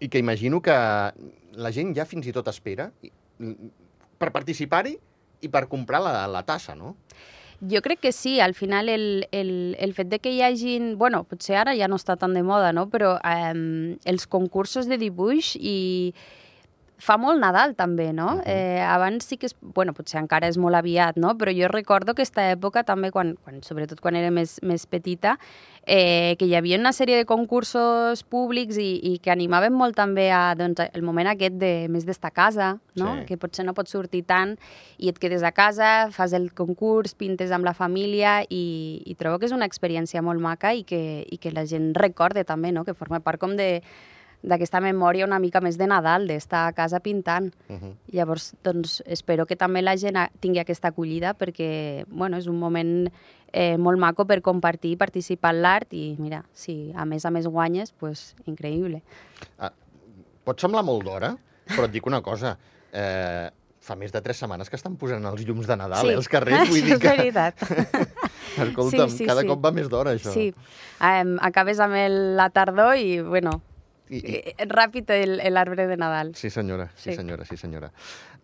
i 0.00 0.08
que 0.08 0.18
imagino 0.18 0.60
que 0.60 0.72
la 0.72 1.72
gent 1.72 1.94
ja 1.96 2.04
fins 2.04 2.26
i 2.26 2.32
tot 2.32 2.48
espera 2.48 2.90
mm, 3.38 3.70
per 4.18 4.32
participar-hi 4.32 4.98
i 5.40 5.50
per 5.52 5.66
comprar 5.68 6.02
la, 6.04 6.26
la 6.30 6.42
tassa, 6.46 6.74
no? 6.74 6.96
Jo 7.60 7.80
crec 7.80 8.02
que 8.04 8.12
sí, 8.12 8.38
al 8.40 8.52
final 8.54 8.90
el, 8.92 9.26
el, 9.32 9.76
el 9.80 9.94
fet 9.96 10.10
de 10.12 10.18
que 10.20 10.32
hi 10.34 10.42
hagin... 10.44 10.96
bueno, 10.98 11.22
potser 11.24 11.56
ara 11.56 11.72
ja 11.76 11.88
no 11.88 11.96
està 11.96 12.18
tan 12.20 12.34
de 12.36 12.42
moda, 12.44 12.72
no? 12.76 12.88
però 12.92 13.16
eh, 13.24 13.96
els 14.04 14.26
concursos 14.28 14.90
de 14.90 14.98
dibuix 15.00 15.54
i 15.56 16.12
fa 16.98 17.16
molt 17.20 17.40
Nadal 17.40 17.74
també, 17.76 18.12
no? 18.12 18.36
Mhm. 18.36 18.42
eh, 18.46 18.82
abans 18.82 19.24
sí 19.24 19.36
que, 19.36 19.46
és, 19.46 19.56
bueno, 19.60 19.92
potser 19.92 20.20
encara 20.20 20.48
és 20.48 20.56
molt 20.56 20.74
aviat, 20.74 21.16
no? 21.16 21.36
però 21.36 21.52
jo 21.52 21.68
recordo 21.68 22.12
aquesta 22.12 22.50
època 22.52 22.84
també, 22.84 23.10
quan, 23.10 23.36
quan, 23.44 23.62
sobretot 23.62 24.00
quan 24.00 24.16
era 24.16 24.30
més, 24.30 24.58
més 24.62 24.86
petita, 24.86 25.38
eh, 25.86 26.36
que 26.38 26.46
hi 26.46 26.54
havia 26.54 26.78
una 26.78 26.92
sèrie 26.92 27.16
de 27.16 27.24
concursos 27.24 28.22
públics 28.24 28.76
i, 28.76 28.98
i 29.02 29.18
que 29.18 29.30
animaven 29.30 29.72
molt 29.72 29.94
també 29.96 30.30
a, 30.32 30.54
doncs, 30.56 30.80
el 30.92 31.02
moment 31.02 31.28
aquest 31.28 31.54
de 31.60 31.86
més 31.88 32.06
d'estar 32.06 32.32
a 32.32 32.34
casa, 32.34 32.78
no? 32.96 33.14
Sí. 33.20 33.26
que 33.26 33.36
potser 33.36 33.64
no 33.66 33.74
pots 33.74 33.92
sortir 33.92 34.24
tant 34.24 34.56
i 34.98 35.08
et 35.08 35.18
quedes 35.18 35.42
a 35.42 35.52
casa, 35.52 36.08
fas 36.10 36.32
el 36.32 36.52
concurs, 36.52 37.14
pintes 37.14 37.52
amb 37.52 37.64
la 37.64 37.74
família 37.74 38.40
i, 38.48 39.02
i 39.04 39.14
trobo 39.14 39.38
que 39.38 39.46
és 39.46 39.52
una 39.52 39.68
experiència 39.68 40.22
molt 40.22 40.40
maca 40.40 40.72
i 40.72 40.82
que, 40.82 41.26
i 41.28 41.38
que 41.38 41.52
la 41.52 41.66
gent 41.66 41.92
recorde 41.94 42.44
també, 42.44 42.72
no? 42.72 42.84
que 42.84 42.94
forma 42.94 43.20
part 43.20 43.40
com 43.40 43.56
de 43.56 43.82
d'aquesta 44.42 44.80
memòria 44.80 45.26
una 45.26 45.38
mica 45.38 45.60
més 45.60 45.78
de 45.78 45.86
Nadal, 45.86 46.26
d'estar 46.28 46.66
a 46.68 46.72
casa 46.72 47.00
pintant. 47.00 47.54
Uh 47.68 47.76
-huh. 47.76 47.94
Llavors, 48.12 48.54
doncs, 48.62 49.02
espero 49.06 49.46
que 49.46 49.56
també 49.56 49.82
la 49.82 49.96
gent 49.96 50.16
tingui 50.40 50.60
aquesta 50.60 50.88
acollida 50.88 51.34
perquè, 51.34 52.04
bueno, 52.08 52.36
és 52.36 52.46
un 52.46 52.58
moment 52.58 53.10
eh, 53.52 53.76
molt 53.78 53.98
maco 53.98 54.26
per 54.26 54.42
compartir 54.42 54.92
i 54.92 54.96
participar 54.96 55.54
en 55.54 55.62
l'art 55.62 55.92
i, 55.92 56.16
mira, 56.18 56.44
si 56.52 56.92
a 56.94 57.04
més 57.04 57.24
a 57.24 57.30
més 57.30 57.46
guanyes, 57.46 57.92
pues, 57.92 58.34
increïble. 58.46 59.02
pot 60.44 60.60
semblar 60.60 60.84
molt 60.84 61.02
d'hora, 61.02 61.36
però 61.66 61.84
et 61.84 61.90
dic 61.90 62.06
una 62.06 62.20
cosa. 62.22 62.56
Eh, 62.92 63.50
fa 63.86 63.94
més 63.98 64.12
de 64.12 64.20
tres 64.22 64.40
setmanes 64.42 64.70
que 64.70 64.78
estan 64.78 64.96
posant 64.98 65.24
els 65.24 65.44
llums 65.46 65.66
de 65.66 65.76
Nadal, 65.78 66.06
Sí, 66.06 66.12
eh, 66.12 66.16
als 66.16 66.28
carrers. 66.28 66.68
Vull 66.68 66.82
dir 66.86 66.94
això 66.94 66.96
és 66.96 67.02
que, 67.02 67.16
veritat. 67.16 67.54
escolta'm, 68.66 69.10
Sí, 69.10 69.18
sí, 69.18 69.26
cada 69.28 69.42
sí. 69.44 69.50
cop 69.50 69.62
va 69.64 69.72
més 69.76 69.88
d'hora, 69.92 70.14
això. 70.16 70.32
Sí, 70.34 70.52
um, 71.00 71.36
acabes 71.44 71.80
amb 71.82 71.98
el, 72.00 72.36
la 72.38 72.48
tardor 72.50 72.96
i, 72.98 73.20
bueno, 73.22 73.60
I, 74.08 74.16
i, 74.18 74.36
eh, 74.56 74.66
ràpid 74.68 75.10
el- 75.10 75.40
l'arbre 75.52 75.86
de 75.86 75.96
Nadal. 75.96 76.34
Sí, 76.36 76.50
senyora, 76.50 76.90
sí, 76.96 77.10
Sí. 77.10 77.16
senyora, 77.16 77.44
sí, 77.44 77.56
senyora. 77.56 77.90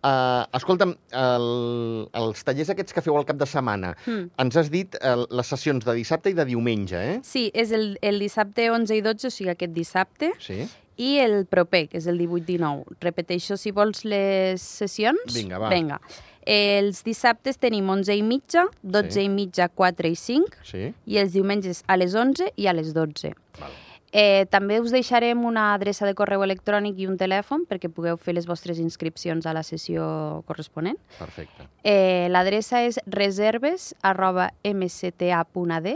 Uh, 0.03 0.43
escolta'm, 0.57 0.95
el, 1.11 2.09
els 2.13 2.43
tallers 2.43 2.69
aquests 2.73 2.91
que 2.93 3.01
feu 3.01 3.15
al 3.17 3.23
cap 3.25 3.37
de 3.39 3.45
setmana, 3.47 3.95
Mm. 4.05 4.25
ens 4.37 4.57
has 4.57 4.69
dit 4.69 4.95
uh, 4.99 5.23
les 5.29 5.47
sessions 5.47 5.85
de 5.85 5.93
dissabte 5.95 6.29
i 6.29 6.33
de 6.33 6.43
diumenge, 6.45 6.95
eh? 6.97 7.19
Sí, 7.23 7.49
és 7.53 7.71
el, 7.71 7.97
el 8.01 8.19
dissabte 8.19 8.69
11 8.69 8.95
i 8.97 9.01
12, 9.01 9.27
o 9.27 9.31
sigui, 9.31 9.49
aquest 9.53 9.71
dissabte, 9.71 10.33
Sí? 10.39 10.67
i 10.97 11.17
el 11.19 11.45
proper, 11.45 11.87
que 11.89 11.97
és 11.97 12.07
el 12.07 12.19
18-19. 12.19 12.83
Repeteixo, 12.99 13.55
si 13.57 13.71
vols, 13.71 14.03
les 14.05 14.61
sessions. 14.61 15.33
Vinga, 15.33 15.57
va. 15.57 15.69
Vinga. 15.69 16.01
Els 16.45 16.99
dissabtes 17.05 17.57
tenim 17.57 17.87
11 17.89 18.13
i 18.17 18.21
mitja, 18.21 18.65
12 18.83 19.13
Sí. 19.21 19.21
i 19.23 19.29
mitja, 19.29 19.69
4 19.69 20.09
i 20.09 20.15
5, 20.15 20.57
Sí? 20.63 20.93
i 21.05 21.17
els 21.17 21.31
diumenges 21.31 21.83
a 21.87 21.95
les 21.95 22.13
11 22.13 22.51
i 22.57 22.67
a 22.67 22.73
les 22.73 22.93
12. 22.93 23.33
Val. 23.59 23.71
Eh, 24.15 24.45
també 24.53 24.77
us 24.79 24.91
deixarem 24.93 25.39
una 25.43 25.71
adreça 25.73 26.05
de 26.05 26.13
correu 26.13 26.43
electrònic 26.45 26.99
i 27.01 27.07
un 27.09 27.15
telèfon 27.17 27.63
perquè 27.65 27.89
pugueu 27.89 28.15
fer 28.21 28.35
les 28.37 28.45
vostres 28.45 28.77
inscripcions 28.77 29.47
a 29.49 29.53
la 29.57 29.63
sessió 29.65 30.43
corresponent. 30.45 30.99
Perfecte, 31.17 31.65
Eh, 31.83 32.27
L'adreça 32.29 32.83
és 32.85 32.99
reserves 33.07 33.95
arroba 34.03 34.51
mcta.ad 34.63 35.87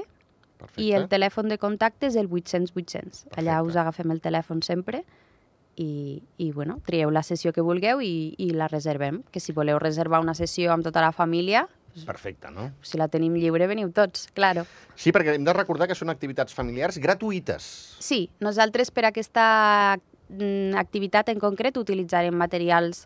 perfecte. 0.58 0.82
i 0.82 0.92
el 0.98 1.08
telèfon 1.08 1.48
de 1.48 1.60
contacte 1.62 2.08
és 2.10 2.16
el 2.16 2.28
800-800. 2.30 3.28
Allà 3.38 3.62
us 3.64 3.76
agafem 3.78 4.10
el 4.12 4.20
telèfon 4.22 4.64
sempre 4.66 5.04
i, 5.78 6.24
i 6.42 6.52
bueno, 6.52 6.80
trieu 6.86 7.12
la 7.14 7.22
sessió 7.22 7.54
que 7.54 7.62
vulgueu 7.62 8.02
i, 8.02 8.34
i 8.42 8.50
la 8.50 8.68
reservem. 8.68 9.22
Que 9.32 9.40
si 9.40 9.54
voleu 9.54 9.78
reservar 9.78 10.20
una 10.26 10.34
sessió 10.34 10.74
amb 10.74 10.84
tota 10.84 11.02
la 11.06 11.12
família, 11.12 11.68
Perfecte, 12.06 12.52
no? 12.52 12.72
si 12.82 13.00
la 13.00 13.08
tenim 13.08 13.36
lliure, 13.36 13.68
veniu 13.68 13.90
tots, 13.96 14.28
claro. 14.38 14.66
Sí, 14.96 15.14
perquè 15.16 15.36
hem 15.36 15.48
de 15.48 15.56
recordar 15.56 15.88
que 15.88 15.96
són 15.98 16.12
activitats 16.14 16.54
familiars 16.54 17.00
gratuïtes. 17.02 17.64
Sí, 18.04 18.28
nosaltres 18.44 18.92
per 18.92 19.08
aquesta 19.10 19.48
mm, 20.30 20.78
activitat 20.78 21.30
en 21.34 21.42
concret 21.42 21.78
utilitzarem 21.78 22.36
materials 22.38 23.06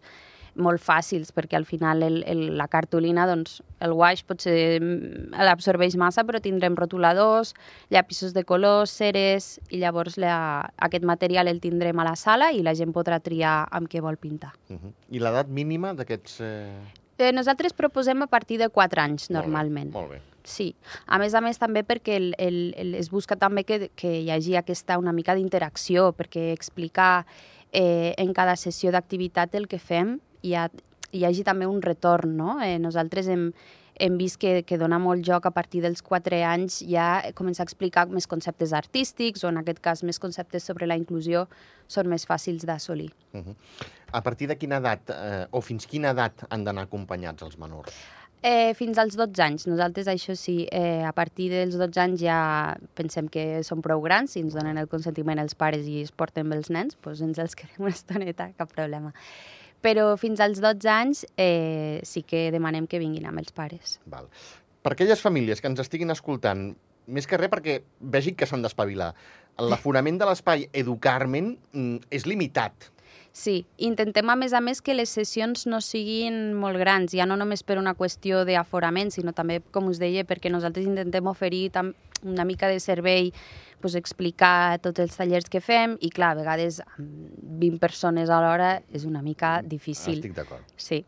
molt 0.60 0.82
fàcils, 0.84 1.32
perquè 1.32 1.56
al 1.56 1.66
final 1.66 2.04
el, 2.04 2.22
el, 2.28 2.42
la 2.60 2.68
cartolina, 2.72 3.26
doncs, 3.30 3.62
el 3.84 3.94
wash 3.96 4.26
potser 4.28 4.80
mm, 4.82 5.32
l'absorbeix 5.48 5.96
massa, 6.00 6.26
però 6.28 6.42
tindrem 6.44 6.76
rotuladors, 6.76 7.54
llapisos 7.94 8.36
de 8.36 8.44
colors, 8.48 8.92
ceres, 8.92 9.54
i 9.72 9.82
llavors 9.82 10.18
la, 10.22 10.36
aquest 10.78 11.08
material 11.08 11.52
el 11.52 11.62
tindrem 11.64 12.00
a 12.00 12.08
la 12.12 12.18
sala 12.20 12.52
i 12.52 12.64
la 12.66 12.76
gent 12.78 12.92
podrà 12.96 13.22
triar 13.24 13.62
amb 13.72 13.92
què 13.92 14.04
vol 14.04 14.18
pintar. 14.18 14.54
Uh 14.70 14.76
-huh. 14.78 14.94
I 15.10 15.20
l'edat 15.20 15.48
mínima 15.48 15.94
d'aquests... 15.94 16.42
Eh... 16.42 17.01
Eh, 17.22 17.32
nosaltres 17.36 17.76
proposem 17.78 18.26
a 18.26 18.28
partir 18.28 18.58
de 18.62 18.70
4 18.70 19.02
anys, 19.04 19.30
Molt 19.30 19.36
bé, 19.36 19.40
normalment. 19.40 19.94
Molt 19.94 20.12
bé. 20.16 20.22
Sí, 20.44 20.72
a 21.06 21.20
més 21.22 21.36
a 21.38 21.42
més 21.46 21.60
també 21.62 21.84
perquè 21.86 22.16
el, 22.18 22.32
el, 22.42 22.60
el, 22.82 22.96
es 22.98 23.12
busca 23.14 23.38
també 23.38 23.64
que, 23.64 23.92
que 23.96 24.16
hi 24.24 24.32
hagi 24.34 24.56
aquesta 24.58 24.98
una 24.98 25.14
mica 25.14 25.36
d'interacció, 25.38 26.12
perquè 26.18 26.50
explicar 26.52 27.28
eh, 27.72 28.16
en 28.18 28.34
cada 28.34 28.58
sessió 28.58 28.92
d'activitat 28.92 29.54
el 29.56 29.70
que 29.70 29.78
fem 29.80 30.18
hi, 30.42 30.56
ha, 30.58 30.66
hi 31.14 31.26
hagi 31.28 31.46
també 31.46 31.70
un 31.70 31.82
retorn, 31.86 32.34
no? 32.38 32.58
Eh, 32.66 32.80
nosaltres 32.82 33.30
hem, 33.30 33.52
hem 34.00 34.18
vist 34.18 34.40
que, 34.42 34.62
que 34.64 34.78
dona 34.78 35.00
molt 35.00 35.26
joc 35.26 35.46
a 35.46 35.52
partir 35.56 35.82
dels 35.84 36.02
4 36.06 36.42
anys 36.48 36.82
ja 36.88 37.22
començar 37.38 37.66
a 37.66 37.70
explicar 37.70 38.08
més 38.10 38.28
conceptes 38.28 38.74
artístics 38.74 39.44
o 39.44 39.52
en 39.52 39.62
aquest 39.62 39.82
cas 39.84 40.04
més 40.04 40.20
conceptes 40.20 40.64
sobre 40.64 40.88
la 40.88 40.98
inclusió 41.00 41.48
són 41.92 42.08
més 42.08 42.26
fàcils 42.28 42.66
d'assolir. 42.66 43.12
Uh 43.34 43.42
-huh. 43.42 43.56
A 44.12 44.22
partir 44.22 44.48
de 44.48 44.58
quina 44.58 44.78
edat, 44.78 45.10
eh, 45.10 45.48
o 45.52 45.62
fins 45.62 45.86
quina 45.88 46.12
edat 46.12 46.46
han 46.50 46.64
d'anar 46.64 46.84
acompanyats 46.84 47.44
els 47.44 47.58
menors? 47.58 47.94
Eh, 48.44 48.74
fins 48.74 48.98
als 48.98 49.16
12 49.16 49.44
anys. 49.44 49.68
Nosaltres, 49.68 50.08
això 50.08 50.34
sí, 50.36 50.68
eh, 50.72 51.04
a 51.06 51.12
partir 51.14 51.52
dels 51.52 51.78
12 51.78 52.00
anys 52.02 52.22
ja 52.22 52.76
pensem 52.98 53.28
que 53.30 53.62
són 53.64 53.84
prou 53.86 54.02
grans, 54.02 54.32
si 54.32 54.40
ens 54.40 54.56
donen 54.58 54.80
el 54.82 54.88
consentiment 54.88 55.38
els 55.38 55.54
pares 55.54 55.86
i 55.86 56.02
es 56.02 56.12
porten 56.12 56.50
bé 56.50 56.58
els 56.58 56.72
nens, 56.72 56.98
doncs 57.04 57.22
ens 57.22 57.38
els 57.38 57.54
quedem 57.56 57.86
una 57.86 57.94
estoneta, 57.94 58.52
cap 58.58 58.74
problema. 58.74 59.14
Però 59.82 60.14
fins 60.22 60.42
als 60.44 60.62
12 60.62 60.90
anys 60.94 61.26
eh, 61.42 62.00
sí 62.06 62.22
que 62.28 62.50
demanem 62.54 62.88
que 62.88 63.02
vinguin 63.02 63.26
amb 63.30 63.42
els 63.42 63.54
pares. 63.56 63.98
Val. 64.06 64.30
Per 64.82 64.94
aquelles 64.94 65.22
famílies 65.22 65.62
que 65.62 65.70
ens 65.70 65.82
estiguin 65.82 66.14
escoltant, 66.14 66.72
més 67.12 67.28
que 67.28 67.38
res 67.38 67.52
perquè 67.52 67.82
vegin 68.14 68.38
que 68.38 68.48
s'han 68.50 68.64
d'espavilar, 68.66 69.12
l'aforament 69.62 70.18
de 70.22 70.28
l'espai 70.30 70.68
Educarmen 70.74 71.56
mm, 71.74 72.12
és 72.14 72.26
limitat. 72.30 72.92
Sí, 73.32 73.62
intentem 73.80 74.28
a 74.28 74.36
més 74.36 74.52
a 74.52 74.60
més 74.60 74.82
que 74.84 74.94
les 74.94 75.10
sessions 75.10 75.64
no 75.72 75.80
siguin 75.80 76.52
molt 76.60 76.76
grans, 76.82 77.14
ja 77.16 77.24
no 77.26 77.38
només 77.40 77.64
per 77.64 77.78
una 77.80 77.94
qüestió 77.96 78.44
d'aforament, 78.48 79.14
sinó 79.16 79.32
també, 79.32 79.62
com 79.72 79.88
us 79.88 80.02
deia, 80.04 80.26
perquè 80.28 80.52
nosaltres 80.52 80.90
intentem 80.90 81.30
oferir 81.32 81.70
una 82.24 82.44
mica 82.46 82.68
de 82.68 82.82
servei, 82.84 83.32
pues, 83.80 83.96
explicar 83.96 84.80
tots 84.84 85.00
els 85.00 85.16
tallers 85.16 85.48
que 85.50 85.62
fem 85.64 85.96
i, 86.02 86.12
clar, 86.12 86.34
a 86.36 86.42
vegades 86.42 86.82
amb 86.84 87.08
20 87.64 87.80
persones 87.80 88.30
a 88.30 88.42
l'hora 88.44 88.76
és 88.92 89.08
una 89.08 89.24
mica 89.24 89.62
difícil. 89.64 90.20
Estic 90.20 90.36
d'acord. 90.36 90.68
Sí. 90.76 91.02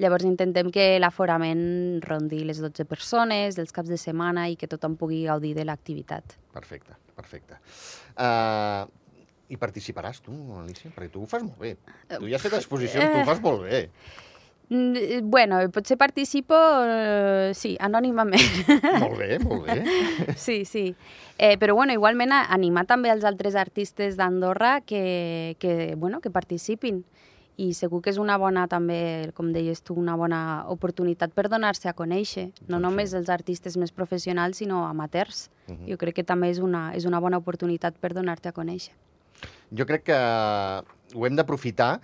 Llavors 0.00 0.24
intentem 0.24 0.70
que 0.72 0.94
l'aforament 1.00 2.00
rondi 2.06 2.44
les 2.48 2.60
12 2.62 2.86
persones, 2.88 3.58
els 3.60 3.72
caps 3.72 3.90
de 3.92 3.98
setmana 4.00 4.46
i 4.48 4.56
que 4.56 4.68
tothom 4.68 4.96
pugui 4.96 5.26
gaudir 5.26 5.52
de 5.56 5.66
l'activitat. 5.68 6.38
Perfecte, 6.54 6.96
perfecte. 7.16 7.58
Uh, 8.16 8.88
I 9.50 9.56
participaràs 9.58 10.20
tu, 10.22 10.32
Alicia? 10.60 10.90
Perquè 10.94 11.10
tu 11.10 11.24
ho 11.24 11.26
fas 11.30 11.42
molt 11.42 11.58
bé. 11.58 11.74
Tu 12.12 12.28
ja 12.30 12.36
has 12.38 12.44
fet 12.44 12.54
exposicions, 12.54 13.10
tu 13.10 13.18
ho 13.22 13.26
fas 13.26 13.40
molt 13.42 13.64
bé. 13.66 13.88
Mm, 14.70 14.94
eh, 14.96 15.20
Bueno, 15.24 15.58
potser 15.74 15.96
participo, 15.98 16.54
eh, 16.86 17.50
sí, 17.58 17.76
anònimament. 17.80 18.68
molt 19.02 19.18
bé, 19.18 19.38
molt 19.42 19.66
bé. 19.66 19.80
Sí, 20.38 20.64
sí. 20.64 20.94
Eh, 21.38 21.56
però 21.58 21.74
bueno, 21.74 21.92
igualment 21.92 22.30
animar 22.32 22.86
també 22.86 23.10
els 23.10 23.24
altres 23.24 23.56
artistes 23.56 24.16
d'Andorra 24.16 24.80
que, 24.82 25.56
que, 25.58 25.96
bueno, 25.96 26.20
que 26.20 26.30
participin. 26.30 27.02
I 27.60 27.74
segur 27.74 27.98
que 28.00 28.08
és 28.08 28.16
una 28.16 28.38
bona, 28.40 28.68
també, 28.70 29.32
com 29.36 29.50
deies 29.52 29.82
tu, 29.82 29.92
una 29.98 30.14
bona 30.16 30.64
oportunitat 30.72 31.34
per 31.34 31.48
donar-se 31.50 31.90
a 31.90 31.92
conèixer. 31.92 32.46
No 32.68 32.78
Doncs 32.78 32.78
sí. 32.78 32.82
només 32.86 33.12
els 33.18 33.28
artistes 33.28 33.76
més 33.76 33.90
professionals, 33.92 34.62
sinó 34.62 34.86
amateurs. 34.86 35.50
Mhm. 35.66 35.90
Jo 35.90 35.98
crec 35.98 36.14
que 36.14 36.24
també 36.24 36.48
és 36.48 36.58
una, 36.62 36.94
és 36.94 37.04
una 37.04 37.18
bona 37.20 37.36
oportunitat 37.42 37.98
per 37.98 38.14
donar-te 38.14 38.48
a 38.48 38.52
conèixer. 38.52 38.94
Jo 39.76 39.86
crec 39.86 40.04
que 40.10 40.18
ho 41.14 41.26
hem 41.26 41.36
d'aprofitar 41.38 42.00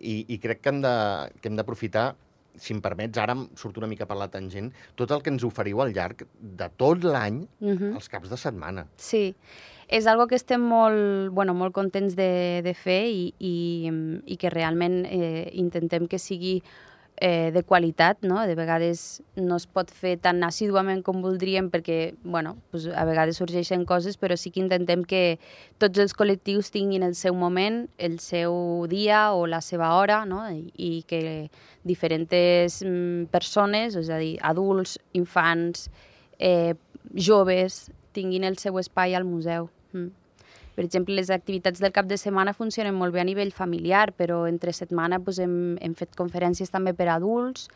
i, 0.00 0.24
i 0.32 0.38
crec 0.40 0.62
que 0.64 0.72
hem 0.72 1.56
d'aprofitar, 1.58 2.14
si 2.60 2.74
em 2.74 2.80
permets, 2.82 3.16
ara 3.20 3.34
em 3.36 3.46
surt 3.56 3.76
una 3.78 3.86
mica 3.88 4.06
per 4.08 4.16
la 4.18 4.28
tangent, 4.32 4.70
tot 4.98 5.12
el 5.14 5.22
que 5.22 5.30
ens 5.32 5.44
oferiu 5.46 5.80
al 5.84 5.92
llarg 5.96 6.24
de 6.40 6.68
tot 6.80 7.04
l'any, 7.04 7.42
Mhm. 7.60 7.94
els 7.94 8.08
caps 8.08 8.28
de 8.32 8.36
setmana. 8.36 8.86
Sí, 8.96 9.34
és 9.88 10.06
algo 10.06 10.26
que 10.26 10.34
estem 10.36 10.60
molt, 10.60 11.30
bueno, 11.32 11.54
molt 11.54 11.74
contents 11.74 12.16
de, 12.16 12.60
de 12.64 12.74
fer 12.74 13.06
i, 13.08 13.34
i, 13.38 13.90
i 14.26 14.36
que 14.36 14.50
realment 14.50 15.04
eh, 15.06 15.50
intentem 15.54 16.06
que 16.08 16.18
sigui 16.18 16.62
eh, 17.20 17.50
de 17.52 17.62
qualitat, 17.62 18.22
no? 18.22 18.40
De 18.48 18.54
vegades 18.56 19.22
no 19.36 19.58
es 19.60 19.66
pot 19.68 19.90
fer 19.92 20.16
tan 20.18 20.40
assíduament 20.42 21.02
com 21.04 21.20
voldríem 21.20 21.68
perquè, 21.70 22.14
bueno, 22.24 22.56
pues 22.72 22.88
a 22.88 23.04
vegades 23.04 23.36
sorgeixen 23.38 23.84
coses, 23.84 24.16
però 24.16 24.38
sí 24.40 24.50
que 24.50 24.62
intentem 24.64 25.04
que 25.04 25.38
tots 25.78 26.00
els 26.00 26.16
col·lectius 26.16 26.72
tinguin 26.72 27.04
el 27.04 27.14
seu 27.14 27.36
moment, 27.36 27.84
el 27.98 28.18
seu 28.24 28.86
dia 28.88 29.28
o 29.36 29.44
la 29.46 29.60
seva 29.60 29.92
hora, 30.00 30.24
no? 30.24 30.46
I, 30.48 30.72
i 30.80 30.90
que 31.06 31.50
diferents 31.84 32.80
mm, 32.86 33.28
persones, 33.30 34.00
és 34.00 34.08
a 34.08 34.18
dir, 34.18 34.38
adults, 34.40 34.96
infants, 35.12 35.90
eh, 36.40 36.72
joves, 37.12 37.90
tinguin 38.16 38.48
el 38.48 38.56
seu 38.56 38.80
espai 38.80 39.14
al 39.14 39.28
museu. 39.28 39.68
Mm. 39.92 40.19
Per 40.76 40.84
exemple, 40.84 41.14
les 41.14 41.30
activitats 41.30 41.80
del 41.80 41.92
cap 41.92 42.06
de 42.06 42.16
setmana 42.20 42.54
funcionen 42.56 42.94
molt 42.94 43.14
bé 43.14 43.20
a 43.20 43.28
nivell 43.28 43.52
familiar, 43.52 44.10
però 44.16 44.46
entre 44.48 44.72
setmana 44.72 45.18
doncs, 45.18 45.40
hem, 45.42 45.56
hem 45.80 45.94
fet 45.94 46.14
conferències 46.16 46.70
també 46.70 46.94
per 46.94 47.08
adults 47.12 47.68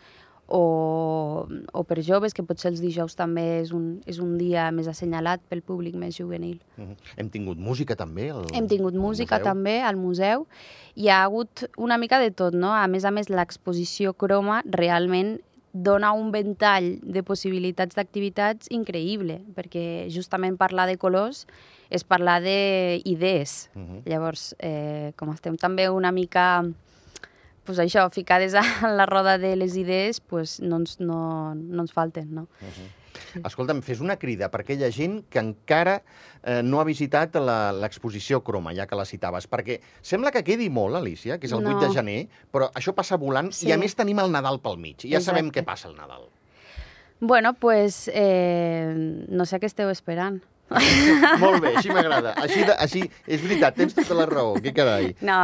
o, 0.46 1.46
o 1.72 1.84
per 1.88 2.02
joves, 2.04 2.34
que 2.36 2.44
potser 2.44 2.70
els 2.72 2.82
dijous 2.82 3.16
també 3.16 3.44
és 3.62 3.72
un, 3.72 4.00
és 4.06 4.18
un 4.20 4.36
dia 4.38 4.68
més 4.76 4.88
assenyalat 4.90 5.42
pel 5.48 5.62
públic 5.64 5.96
més 5.96 6.16
juvenil. 6.16 6.60
Uh 6.76 6.84
-huh. 6.84 6.96
Hem 7.16 7.30
tingut 7.30 7.58
música 7.58 7.96
també 7.96 8.30
al 8.30 8.44
Hem 8.52 8.68
tingut 8.68 8.94
música 8.94 9.38
museu. 9.38 9.44
també 9.44 9.80
al 9.82 9.96
museu. 9.96 10.46
Hi 10.94 11.08
ha 11.08 11.22
hagut 11.22 11.64
una 11.76 11.98
mica 11.98 12.18
de 12.18 12.30
tot, 12.30 12.54
no? 12.54 12.72
A 12.72 12.86
més 12.86 13.04
a 13.04 13.10
més, 13.10 13.28
l'exposició 13.28 14.12
croma 14.12 14.62
realment 14.64 15.40
dona 15.74 16.12
un 16.14 16.30
ventall 16.30 17.00
de 17.02 17.24
possibilitats 17.26 17.98
d'activitats 17.98 18.70
increïble, 18.70 19.40
perquè 19.56 20.06
justament 20.14 20.56
parlar 20.56 20.86
de 20.86 20.96
colors 20.96 21.44
és 21.90 22.06
parlar 22.06 22.40
d'idees. 22.40 23.70
Uh 23.74 23.82
-huh. 23.82 24.02
Llavors, 24.06 24.54
eh, 24.58 25.12
com 25.16 25.30
estem 25.32 25.56
també 25.56 25.90
una 25.90 26.12
mica 26.12 26.64
pues 27.64 27.78
això, 27.78 28.08
ficades 28.10 28.54
a 28.54 28.62
la 28.88 29.06
roda 29.06 29.38
de 29.38 29.56
les 29.56 29.76
idees, 29.76 30.20
pues 30.20 30.60
no 30.60 30.76
ens, 30.76 31.00
no, 31.00 31.54
no 31.54 31.82
ens 31.82 31.92
falten, 31.92 32.34
no? 32.34 32.42
Uh 32.42 32.68
-huh. 32.68 33.03
Sí. 33.34 33.40
Escolta'm, 33.44 33.82
fes 33.82 34.00
una 34.00 34.16
crida 34.16 34.48
per 34.50 34.62
aquella 34.62 34.88
gent 34.90 35.24
que 35.28 35.38
encara 35.42 35.98
eh, 36.42 36.62
no 36.62 36.80
ha 36.80 36.84
visitat 36.84 37.34
la- 37.36 37.72
l'exposició 37.72 38.42
Croma, 38.42 38.72
ja 38.74 38.86
que 38.86 38.96
la 38.96 39.04
citaves, 39.04 39.48
perquè 39.50 39.80
sembla 40.00 40.30
que 40.32 40.42
quedi 40.44 40.70
molt, 40.70 40.96
Alicia, 40.96 41.38
que 41.38 41.46
és 41.46 41.52
el 41.52 41.62
No. 41.62 41.76
8 41.76 41.88
de 41.88 41.92
gener, 41.94 42.28
però 42.52 42.70
això 42.72 42.94
passa 42.94 43.16
volant 43.16 43.52
Sí. 43.52 43.68
i 43.68 43.72
a 43.72 43.76
més 43.78 43.94
tenim 43.94 44.18
el 44.20 44.30
Nadal 44.32 44.60
pel 44.60 44.78
mig. 44.78 44.96
Ja 45.04 45.20
sabem 45.20 45.46
Exacte. 45.46 45.60
què 45.60 45.64
passa 45.64 45.88
al 45.88 45.96
Nadal. 45.96 46.28
Bueno, 47.20 47.54
pues 47.54 48.10
eh, 48.12 48.92
no 49.28 49.46
sé 49.46 49.60
què 49.60 49.66
esteu 49.66 49.88
esperant. 49.90 50.42
Molt 50.70 51.60
bé, 51.62 51.74
així 51.76 51.92
m'agrada. 51.92 52.32
Així, 52.44 52.62
de, 52.64 52.74
així, 52.80 53.02
és 53.28 53.42
veritat, 53.42 53.76
tens 53.76 53.94
tota 53.94 54.16
la 54.16 54.24
raó, 54.28 54.54
que 54.62 54.72
carai. 54.74 55.10
No, 55.24 55.38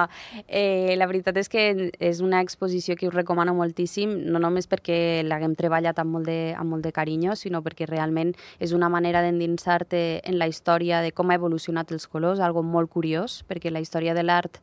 eh, 0.46 0.96
la 0.98 1.06
veritat 1.10 1.36
és 1.40 1.50
que 1.52 1.64
és 2.00 2.20
una 2.24 2.40
exposició 2.44 2.96
que 2.98 3.08
us 3.08 3.14
recomano 3.14 3.54
moltíssim, 3.56 4.12
no 4.32 4.40
només 4.42 4.68
perquè 4.70 5.20
l'haguem 5.26 5.54
treballat 5.58 6.00
amb 6.02 6.16
molt, 6.16 6.28
de, 6.28 6.54
amb 6.58 6.74
molt 6.74 6.86
de 6.86 6.92
carinyo, 6.96 7.36
sinó 7.38 7.62
perquè 7.64 7.88
realment 7.88 8.32
és 8.58 8.74
una 8.76 8.90
manera 8.92 9.22
d'endinsar-te 9.24 10.20
en 10.24 10.38
la 10.40 10.48
història 10.50 11.02
de 11.04 11.12
com 11.12 11.30
ha 11.30 11.38
evolucionat 11.38 11.92
els 11.92 12.08
colors, 12.08 12.40
algo 12.40 12.64
molt 12.64 12.90
curiós, 12.90 13.42
perquè 13.48 13.72
la 13.72 13.84
història 13.84 14.16
de 14.16 14.24
l'art 14.26 14.60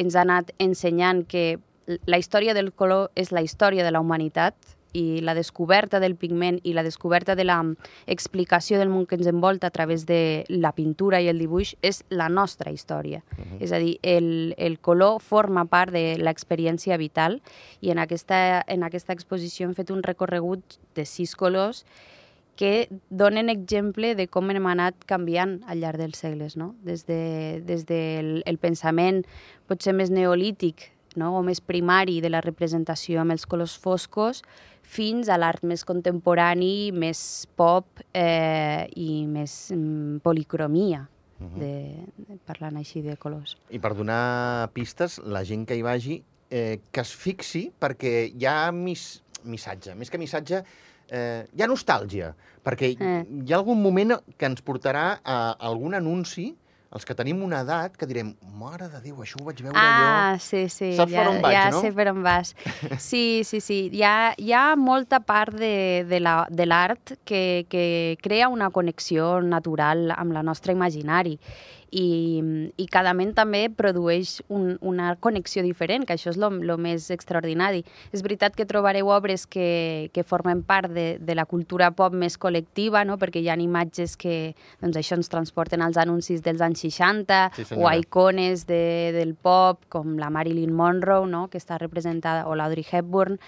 ens 0.00 0.16
ha 0.16 0.24
anat 0.24 0.54
ensenyant 0.58 1.26
que 1.28 1.58
la 2.06 2.18
història 2.18 2.54
del 2.54 2.72
color 2.72 3.10
és 3.18 3.32
la 3.32 3.42
història 3.42 3.84
de 3.84 3.90
la 3.90 4.00
humanitat 4.00 4.54
i 4.92 5.20
la 5.20 5.34
descoberta 5.34 6.00
del 6.00 6.16
pigment 6.16 6.60
i 6.62 6.74
la 6.74 6.82
descoberta 6.82 7.34
de 7.36 7.44
la 7.44 7.58
explicació 8.06 8.78
del 8.78 8.90
món 8.90 9.06
que 9.06 9.16
ens 9.18 9.28
envolta 9.30 9.68
a 9.68 9.74
través 9.74 10.06
de 10.06 10.44
la 10.48 10.72
pintura 10.72 11.20
i 11.20 11.28
el 11.28 11.38
dibuix 11.38 11.74
és 11.82 12.02
la 12.10 12.28
nostra 12.28 12.70
història. 12.70 13.22
Uh 13.32 13.44
-huh. 13.44 13.60
És 13.60 13.72
a 13.72 13.78
dir, 13.78 13.98
el, 14.02 14.54
el 14.58 14.78
color 14.78 15.20
forma 15.20 15.64
part 15.64 15.92
de 15.92 16.16
l'experiència 16.18 16.96
vital 16.96 17.42
i 17.80 17.90
en 17.90 17.98
aquesta, 17.98 18.64
en 18.66 18.82
aquesta 18.82 19.12
exposició 19.12 19.66
hem 19.66 19.74
fet 19.74 19.90
un 19.90 20.02
recorregut 20.02 20.78
de 20.94 21.04
sis 21.04 21.34
colors 21.36 21.84
que 22.60 22.90
donen 23.08 23.48
exemple 23.48 24.14
de 24.14 24.26
com 24.28 24.50
hem 24.50 24.66
anat 24.66 24.94
canviant 25.08 25.62
al 25.66 25.80
llarg 25.80 25.96
dels 25.96 26.18
segles, 26.18 26.58
no? 26.60 26.74
Des, 26.82 27.06
de, 27.06 27.62
des 27.64 27.86
del 27.86 28.42
el 28.44 28.58
pensament 28.58 29.22
potser 29.66 29.94
més 29.96 30.10
neolític 30.10 30.92
no? 31.16 31.38
o 31.38 31.42
més 31.42 31.60
primari 31.60 32.20
de 32.20 32.28
la 32.28 32.42
representació 32.44 33.22
amb 33.22 33.32
els 33.32 33.46
colors 33.48 33.78
foscos 33.78 34.42
fins 34.90 35.30
a 35.30 35.38
l'art 35.38 35.62
més 35.66 35.84
contemporani, 35.86 36.90
més 36.90 37.20
pop 37.58 38.02
eh, 38.10 38.88
i 38.98 39.24
més 39.30 39.54
mm, 39.74 40.18
policromia, 40.24 41.04
uh 41.38 41.46
-huh. 41.46 41.58
de, 41.62 41.72
de, 42.16 42.38
parlant 42.46 42.76
així 42.76 43.02
de 43.02 43.16
colors. 43.16 43.56
I 43.70 43.78
per 43.78 43.94
donar 43.94 44.70
pistes, 44.74 45.20
la 45.24 45.44
gent 45.44 45.66
que 45.66 45.76
hi 45.76 45.82
vagi, 45.82 46.22
eh, 46.50 46.80
que 46.90 47.00
es 47.00 47.14
fixi, 47.14 47.70
perquè 47.80 48.32
hi 48.34 48.46
ha 48.46 48.72
mis, 48.72 49.22
missatge. 49.44 49.94
Més 49.94 50.10
que 50.10 50.18
missatge, 50.18 50.64
eh, 51.08 51.46
hi 51.54 51.62
ha 51.62 51.66
nostàlgia, 51.66 52.34
perquè 52.64 52.96
Eh. 52.98 53.24
hi 53.46 53.52
ha 53.52 53.56
algun 53.56 53.80
moment 53.82 54.18
que 54.36 54.46
ens 54.46 54.62
portarà 54.62 55.20
a 55.24 55.56
algun 55.58 55.94
anunci 55.94 56.56
els 56.90 57.04
que 57.06 57.14
tenim 57.14 57.42
una 57.46 57.60
edat 57.62 57.94
que 57.96 58.06
direm, 58.10 58.32
mare 58.58 58.88
de 58.90 58.98
Déu, 59.04 59.20
això 59.22 59.38
ho 59.40 59.44
vaig 59.46 59.60
veure 59.62 59.78
Ah, 59.78 60.32
allò. 60.32 60.40
sí, 60.42 60.64
sí. 60.68 60.88
Saps 60.98 61.12
ja, 61.12 61.20
per 61.22 61.28
on 61.30 61.40
vaig, 61.44 61.54
ja 61.54 61.70
no? 61.70 61.80
sé 61.84 61.92
per 61.94 62.08
on 62.10 62.22
vas. 62.24 62.54
Sí, 62.98 63.42
sí, 63.44 63.60
sí. 63.62 63.76
Hi 63.94 64.02
ha, 64.02 64.34
hi 64.36 64.50
ha 64.52 64.74
molta 64.76 65.20
part 65.20 65.54
de, 65.54 66.04
de 66.10 66.18
la- 66.20 66.48
de 66.50 66.66
l'art 66.66 67.12
que, 67.24 67.66
que 67.70 68.18
crea 68.20 68.48
una 68.48 68.70
connexió 68.70 69.40
natural 69.40 70.10
amb 70.16 70.32
la 70.32 70.42
nostra 70.42 70.72
imaginari 70.74 71.38
i, 71.90 72.42
i 72.78 72.86
cada 72.90 73.12
ment 73.16 73.32
també 73.34 73.64
produeix 73.70 74.38
un, 74.48 74.76
una 74.80 75.14
connexió 75.20 75.62
diferent, 75.66 76.06
que 76.06 76.14
això 76.14 76.30
és 76.32 76.38
el 76.38 76.70
més 76.80 77.08
extraordinari. 77.10 77.82
És 78.14 78.22
veritat 78.22 78.56
que 78.56 78.66
trobareu 78.68 79.10
obres 79.10 79.46
que, 79.46 80.10
que 80.14 80.24
formen 80.24 80.62
part 80.66 80.90
de, 80.94 81.18
de 81.18 81.34
la 81.34 81.46
cultura 81.50 81.90
pop 81.96 82.14
més 82.14 82.38
col·lectiva, 82.38 83.04
no? 83.04 83.18
perquè 83.18 83.42
hi 83.42 83.50
ha 83.50 83.58
imatges 83.60 84.16
que 84.16 84.54
doncs, 84.80 85.00
això 85.00 85.18
ens 85.18 85.30
transporten 85.32 85.82
als 85.82 85.98
anuncis 86.00 86.44
dels 86.46 86.62
anys 86.62 86.86
60 86.86 87.40
Sí, 87.56 87.66
o 87.76 87.88
a 87.88 87.96
icones 87.98 88.66
de, 88.66 89.10
del 89.14 89.34
pop, 89.34 89.82
com 89.92 90.16
la 90.18 90.30
Marilyn 90.30 90.72
Monroe, 90.74 91.28
no? 91.28 91.48
que 91.50 91.58
està 91.58 91.78
representada, 91.78 92.46
o 92.48 92.56
l'Audrey 92.56 92.86
Hepburn, 92.86 93.38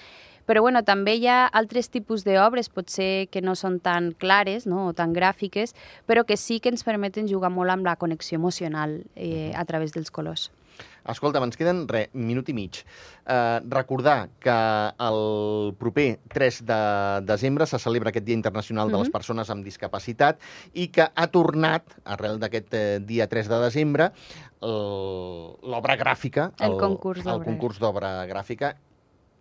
però 0.46 0.62
bueno, 0.62 0.83
també 0.87 1.16
hi 1.18 1.28
ha 1.31 1.44
altres 1.46 1.90
tipus 1.92 2.24
d'obres, 2.24 2.70
potser 2.72 3.28
que 3.33 3.42
no 3.42 3.55
són 3.59 3.78
tan 3.81 4.12
clares 4.12 4.66
no? 4.66 4.88
o 4.90 4.96
tan 4.96 5.14
gràfiques, 5.14 5.76
però 6.07 6.26
que 6.28 6.37
sí 6.37 6.61
que 6.61 6.72
ens 6.72 6.85
permeten 6.87 7.31
jugar 7.31 7.52
molt 7.52 7.70
amb 7.74 7.87
la 7.87 7.96
connexió 7.96 8.40
emocional 8.40 9.02
eh, 9.14 9.52
a 9.55 9.64
través 9.64 9.92
dels 9.92 10.11
colors. 10.11 10.50
Escolta, 11.02 11.40
ens 11.42 11.59
queden, 11.59 11.83
re, 11.90 12.05
minut 12.14 12.46
i 12.52 12.55
mig. 12.55 12.78
Eh, 13.26 13.59
recordar 13.70 14.31
que 14.42 14.55
el 15.02 15.74
proper 15.78 16.20
3 16.31 16.61
de 16.68 16.78
desembre 17.26 17.66
se 17.66 17.81
celebra 17.83 18.12
aquest 18.12 18.26
Dia 18.28 18.38
Internacional 18.38 18.92
de 18.92 19.00
les. 19.00 19.11
Persones 19.11 19.50
amb 19.50 19.66
Discapacitat 19.66 20.38
i 20.78 20.88
que 20.94 21.09
ha 21.11 21.26
tornat, 21.35 21.98
arrel 22.05 22.38
d'aquest 22.42 22.78
eh, 22.78 22.87
dia 23.02 23.26
3 23.26 23.50
de 23.50 23.61
desembre, 23.66 24.12
l'obra 24.62 25.98
gràfica, 25.98 26.52
El 26.62 26.78
el 26.78 27.42
concurs 27.42 27.83
d'obra 27.83 28.14
gràfica 28.31 28.76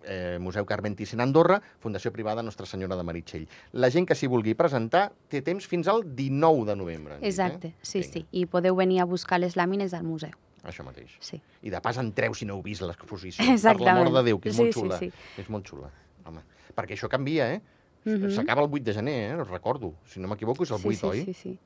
eh, 0.04 0.38
Museu 0.40 0.66
Carmen 0.66 0.96
Thyssen 0.96 1.22
Andorra, 1.22 1.62
Fundació 1.80 2.12
Privada 2.12 2.44
Nostra 2.44 2.66
Senyora 2.66 2.96
de 2.96 3.04
Meritxell. 3.04 3.48
La 3.74 3.90
gent 3.90 4.08
que 4.08 4.16
s'hi 4.16 4.28
vulgui 4.28 4.54
presentar 4.56 5.12
té 5.30 5.42
temps 5.42 5.66
fins 5.68 5.88
al 5.88 6.04
19 6.16 6.66
de 6.66 6.76
novembre. 6.76 7.16
hem 7.16 7.22
dit, 7.22 7.28
Exacte, 7.30 7.68
eh? 7.68 7.76
sí, 7.82 8.00
Vinga, 8.00 8.14
sí. 8.14 8.26
I 8.32 8.46
podeu 8.46 8.76
venir 8.76 9.02
a 9.02 9.06
buscar 9.06 9.40
les 9.40 9.56
làmines 9.56 9.94
al 9.94 10.04
museu. 10.04 10.32
Això 10.64 10.84
mateix. 10.86 11.16
Sí. 11.20 11.42
I 11.64 11.70
de 11.74 11.80
pas 11.82 11.98
entreu 11.98 12.34
si 12.38 12.46
no 12.46 12.54
heu 12.56 12.62
vist 12.62 12.82
l'exposició. 12.86 13.44
Exactament. 13.44 13.80
Per 13.86 13.94
l'amor 14.06 14.14
de 14.20 14.24
Déu, 14.30 14.40
que 14.40 14.50
és 14.50 14.56
Sí, 14.56 14.62
molt 14.62 14.74
sí, 14.74 14.80
xula. 14.80 14.98
sí. 15.00 15.12
És 15.42 15.50
molt 15.50 15.66
xula, 15.68 15.90
home. 16.26 16.44
Perquè 16.76 16.94
això 16.98 17.10
canvia, 17.10 17.54
eh? 17.56 17.62
Mhm. 18.06 18.32
S'acaba 18.34 18.62
el 18.64 18.70
8 18.74 18.84
de 18.84 18.94
gener, 18.94 19.18
eh? 19.32 19.44
Recordo. 19.44 19.94
Si 20.06 20.20
no 20.20 20.28
m'equivoco, 20.28 20.64
és 20.64 20.72
el 20.72 20.78
8, 20.82 20.94
sí, 20.98 21.06
oi? 21.08 21.26
Sí, 21.26 21.34
sí. 21.34 21.60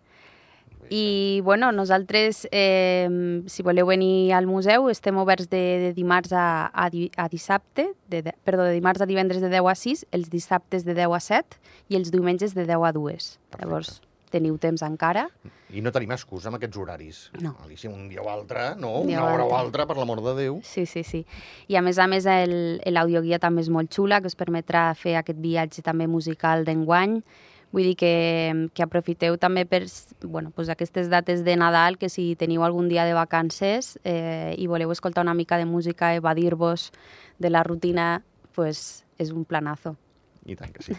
I, 0.90 1.42
bueno, 1.44 1.72
nosaltres, 1.72 2.48
eh, 2.52 3.42
si 3.48 3.64
voleu 3.64 3.88
venir 3.90 4.34
al 4.38 4.46
museu, 4.46 4.90
estem 4.94 5.18
oberts 5.18 5.50
de, 5.50 5.64
de 5.82 5.94
dimarts 5.98 6.34
a, 6.34 6.70
a, 6.70 6.90
di, 6.94 7.10
a 7.18 7.28
dissabte, 7.30 7.90
de, 8.08 8.22
de, 8.22 8.36
perdó, 8.46 8.68
de 8.68 8.76
dimarts 8.78 9.02
a 9.02 9.10
divendres 9.10 9.42
de 9.42 9.50
10 9.50 9.72
a 9.72 9.76
6, 9.76 10.06
els 10.14 10.30
dissabtes 10.30 10.86
de 10.86 10.94
10 10.94 11.16
a 11.18 11.20
7 11.20 11.62
i 11.90 11.98
els 11.98 12.12
diumenges 12.14 12.54
de 12.54 12.68
10 12.70 12.86
a 12.86 12.92
2. 12.94 13.32
Perfecte. 13.50 13.66
Llavors, 13.66 13.96
teniu 14.36 14.60
temps 14.62 14.84
encara. 14.86 15.26
I 15.74 15.82
no 15.84 15.92
tenim 15.96 16.14
excusa 16.14 16.52
amb 16.52 16.60
aquests 16.60 16.78
horaris. 16.78 17.24
No. 17.42 17.56
Alicia, 17.66 17.90
un 17.90 18.08
dia 18.12 18.22
o 18.22 18.30
altre, 18.30 18.76
no? 18.80 19.00
Un 19.02 19.10
dia 19.10 19.24
Una 19.24 19.34
hora 19.34 19.48
o 19.50 19.56
altra, 19.58 19.88
per 19.90 19.98
l'amor 19.98 20.22
de 20.24 20.36
Déu. 20.38 20.60
Sí, 20.64 20.86
sí, 20.86 21.04
sí. 21.04 21.26
I 21.68 21.80
a 21.80 21.84
més 21.86 21.98
a 22.00 22.08
més 22.12 22.28
l'audioguia 22.28 23.42
també 23.42 23.66
és 23.66 23.72
molt 23.74 23.92
xula, 23.96 24.22
que 24.22 24.30
us 24.32 24.38
permetrà 24.38 24.92
fer 24.96 25.18
aquest 25.20 25.42
viatge 25.42 25.84
també 25.86 26.08
musical 26.08 26.66
d'enguany. 26.68 27.20
Vull 27.76 27.90
dir 27.90 27.98
que, 28.00 28.70
que 28.72 28.86
aprofiteu 28.86 29.36
també 29.36 29.66
per 29.68 29.82
bueno, 30.24 30.54
pues 30.56 30.70
aquestes 30.72 31.10
dates 31.12 31.44
de 31.44 31.58
Nadal, 31.60 31.98
que 32.00 32.08
si 32.08 32.30
teniu 32.40 32.64
algun 32.64 32.88
dia 32.88 33.04
de 33.04 33.12
vacances 33.18 33.98
eh, 34.08 34.56
i 34.56 34.70
voleu 34.72 34.94
escoltar 34.96 35.26
una 35.28 35.36
mica 35.36 35.60
de 35.60 35.68
música, 35.68 36.14
evadir-vos 36.16 36.94
de 37.38 37.52
la 37.52 37.66
rutina, 37.68 38.24
pues 38.56 39.04
és 39.20 39.36
un 39.36 39.44
planazo. 39.44 39.98
I 40.46 40.56
tant 40.56 40.72
que 40.72 40.84
sí. 40.86 40.96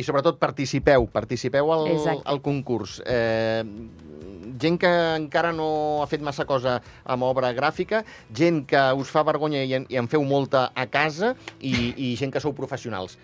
I 0.00 0.02
sobretot 0.02 0.38
participeu, 0.40 1.04
participeu 1.12 1.70
al, 1.74 1.86
Exacte. 1.92 2.24
al 2.26 2.40
concurs. 2.42 2.98
Eh, 3.04 3.62
gent 4.60 4.78
que 4.80 4.90
encara 5.18 5.52
no 5.52 6.00
ha 6.02 6.06
fet 6.08 6.22
massa 6.24 6.46
cosa 6.48 6.78
amb 7.04 7.26
obra 7.28 7.52
gràfica, 7.56 8.02
gent 8.34 8.64
que 8.70 8.80
us 8.96 9.12
fa 9.12 9.22
vergonya 9.26 9.62
i 9.62 9.76
en, 9.76 9.86
i 9.92 10.00
en 10.00 10.08
feu 10.08 10.24
molta 10.24 10.70
a 10.74 10.86
casa 10.90 11.34
i, 11.60 11.92
i 11.92 12.14
gent 12.18 12.32
que 12.32 12.42
sou 12.42 12.56
professionals. 12.56 13.18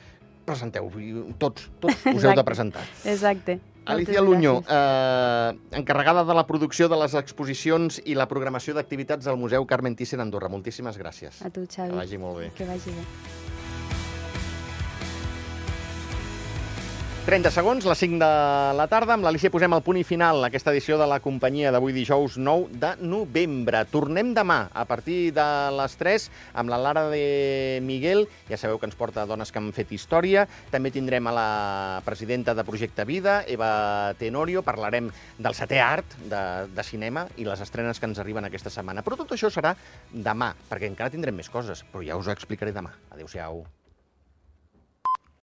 Presenteu, 0.46 0.90
tots, 1.38 1.70
tots 1.82 2.06
us 2.12 2.24
heu 2.24 2.36
de 2.38 2.44
presentar. 2.46 2.84
Exacte. 3.04 3.58
Alicia 3.86 4.20
Luño, 4.20 4.62
eh, 4.68 5.58
encarregada 5.78 6.24
de 6.24 6.34
la 6.34 6.46
producció 6.46 6.88
de 6.90 6.98
les 6.98 7.14
exposicions 7.14 8.00
i 8.04 8.16
la 8.18 8.26
programació 8.26 8.74
d'activitats 8.74 9.26
del 9.26 9.38
Museu 9.38 9.66
Carmen 9.66 9.94
Thyssen 9.94 10.22
Andorra. 10.22 10.50
Moltíssimes 10.50 10.98
gràcies. 10.98 11.42
A 11.46 11.50
tu, 11.50 11.66
Xavi. 11.70 11.92
Que 11.94 12.02
vagi 12.02 12.18
molt 12.18 12.42
bé. 12.42 12.50
Que 12.58 12.66
vagi 12.66 12.90
bé. 12.90 13.45
30 17.26 17.50
segons, 17.50 17.82
les 17.82 17.98
5 17.98 18.20
de 18.22 18.26
la 18.78 18.84
tarda. 18.86 19.16
Amb 19.16 19.26
l'Alicia 19.26 19.50
posem 19.50 19.72
el 19.74 19.80
punt 19.82 19.96
i 19.98 20.04
final 20.06 20.44
a 20.44 20.46
aquesta 20.46 20.70
edició 20.70 20.94
de 20.94 21.08
la 21.10 21.16
companyia 21.18 21.72
d'avui 21.74 21.90
dijous 21.90 22.36
9 22.38 22.76
de 22.78 22.92
novembre. 23.02 23.80
Tornem 23.90 24.28
demà 24.36 24.60
a 24.70 24.84
partir 24.86 25.32
de 25.34 25.46
les 25.74 25.96
3 25.98 26.28
amb 26.62 26.70
la 26.70 26.78
Lara 26.78 27.08
de 27.10 27.80
Miguel. 27.82 28.28
Ja 28.46 28.54
sabeu 28.62 28.78
que 28.78 28.86
ens 28.86 28.94
porta 28.94 29.26
dones 29.26 29.50
que 29.50 29.58
han 29.58 29.72
fet 29.74 29.90
història. 29.90 30.44
També 30.70 30.92
tindrem 30.94 31.26
a 31.26 31.32
la 31.34 31.50
presidenta 32.06 32.54
de 32.54 32.62
Projecte 32.68 33.02
Vida, 33.08 33.40
Eva 33.42 34.14
Tenorio. 34.20 34.62
Parlarem 34.62 35.08
del 35.34 35.58
setè 35.58 35.80
art 35.82 36.14
de, 36.30 36.44
de 36.70 36.84
cinema 36.86 37.26
i 37.34 37.48
les 37.48 37.64
estrenes 37.64 37.98
que 37.98 38.06
ens 38.06 38.22
arriben 38.22 38.46
aquesta 38.46 38.70
setmana. 38.70 39.02
Però 39.02 39.18
tot 39.18 39.34
això 39.34 39.50
serà 39.50 39.74
demà, 40.14 40.52
perquè 40.70 40.86
encara 40.86 41.10
tindrem 41.10 41.34
més 41.42 41.50
coses, 41.50 41.82
però 41.90 42.06
ja 42.06 42.20
us 42.22 42.30
ho 42.30 42.36
explicaré 42.38 42.70
demà. 42.70 42.94
Adéu-siau. 43.10 43.64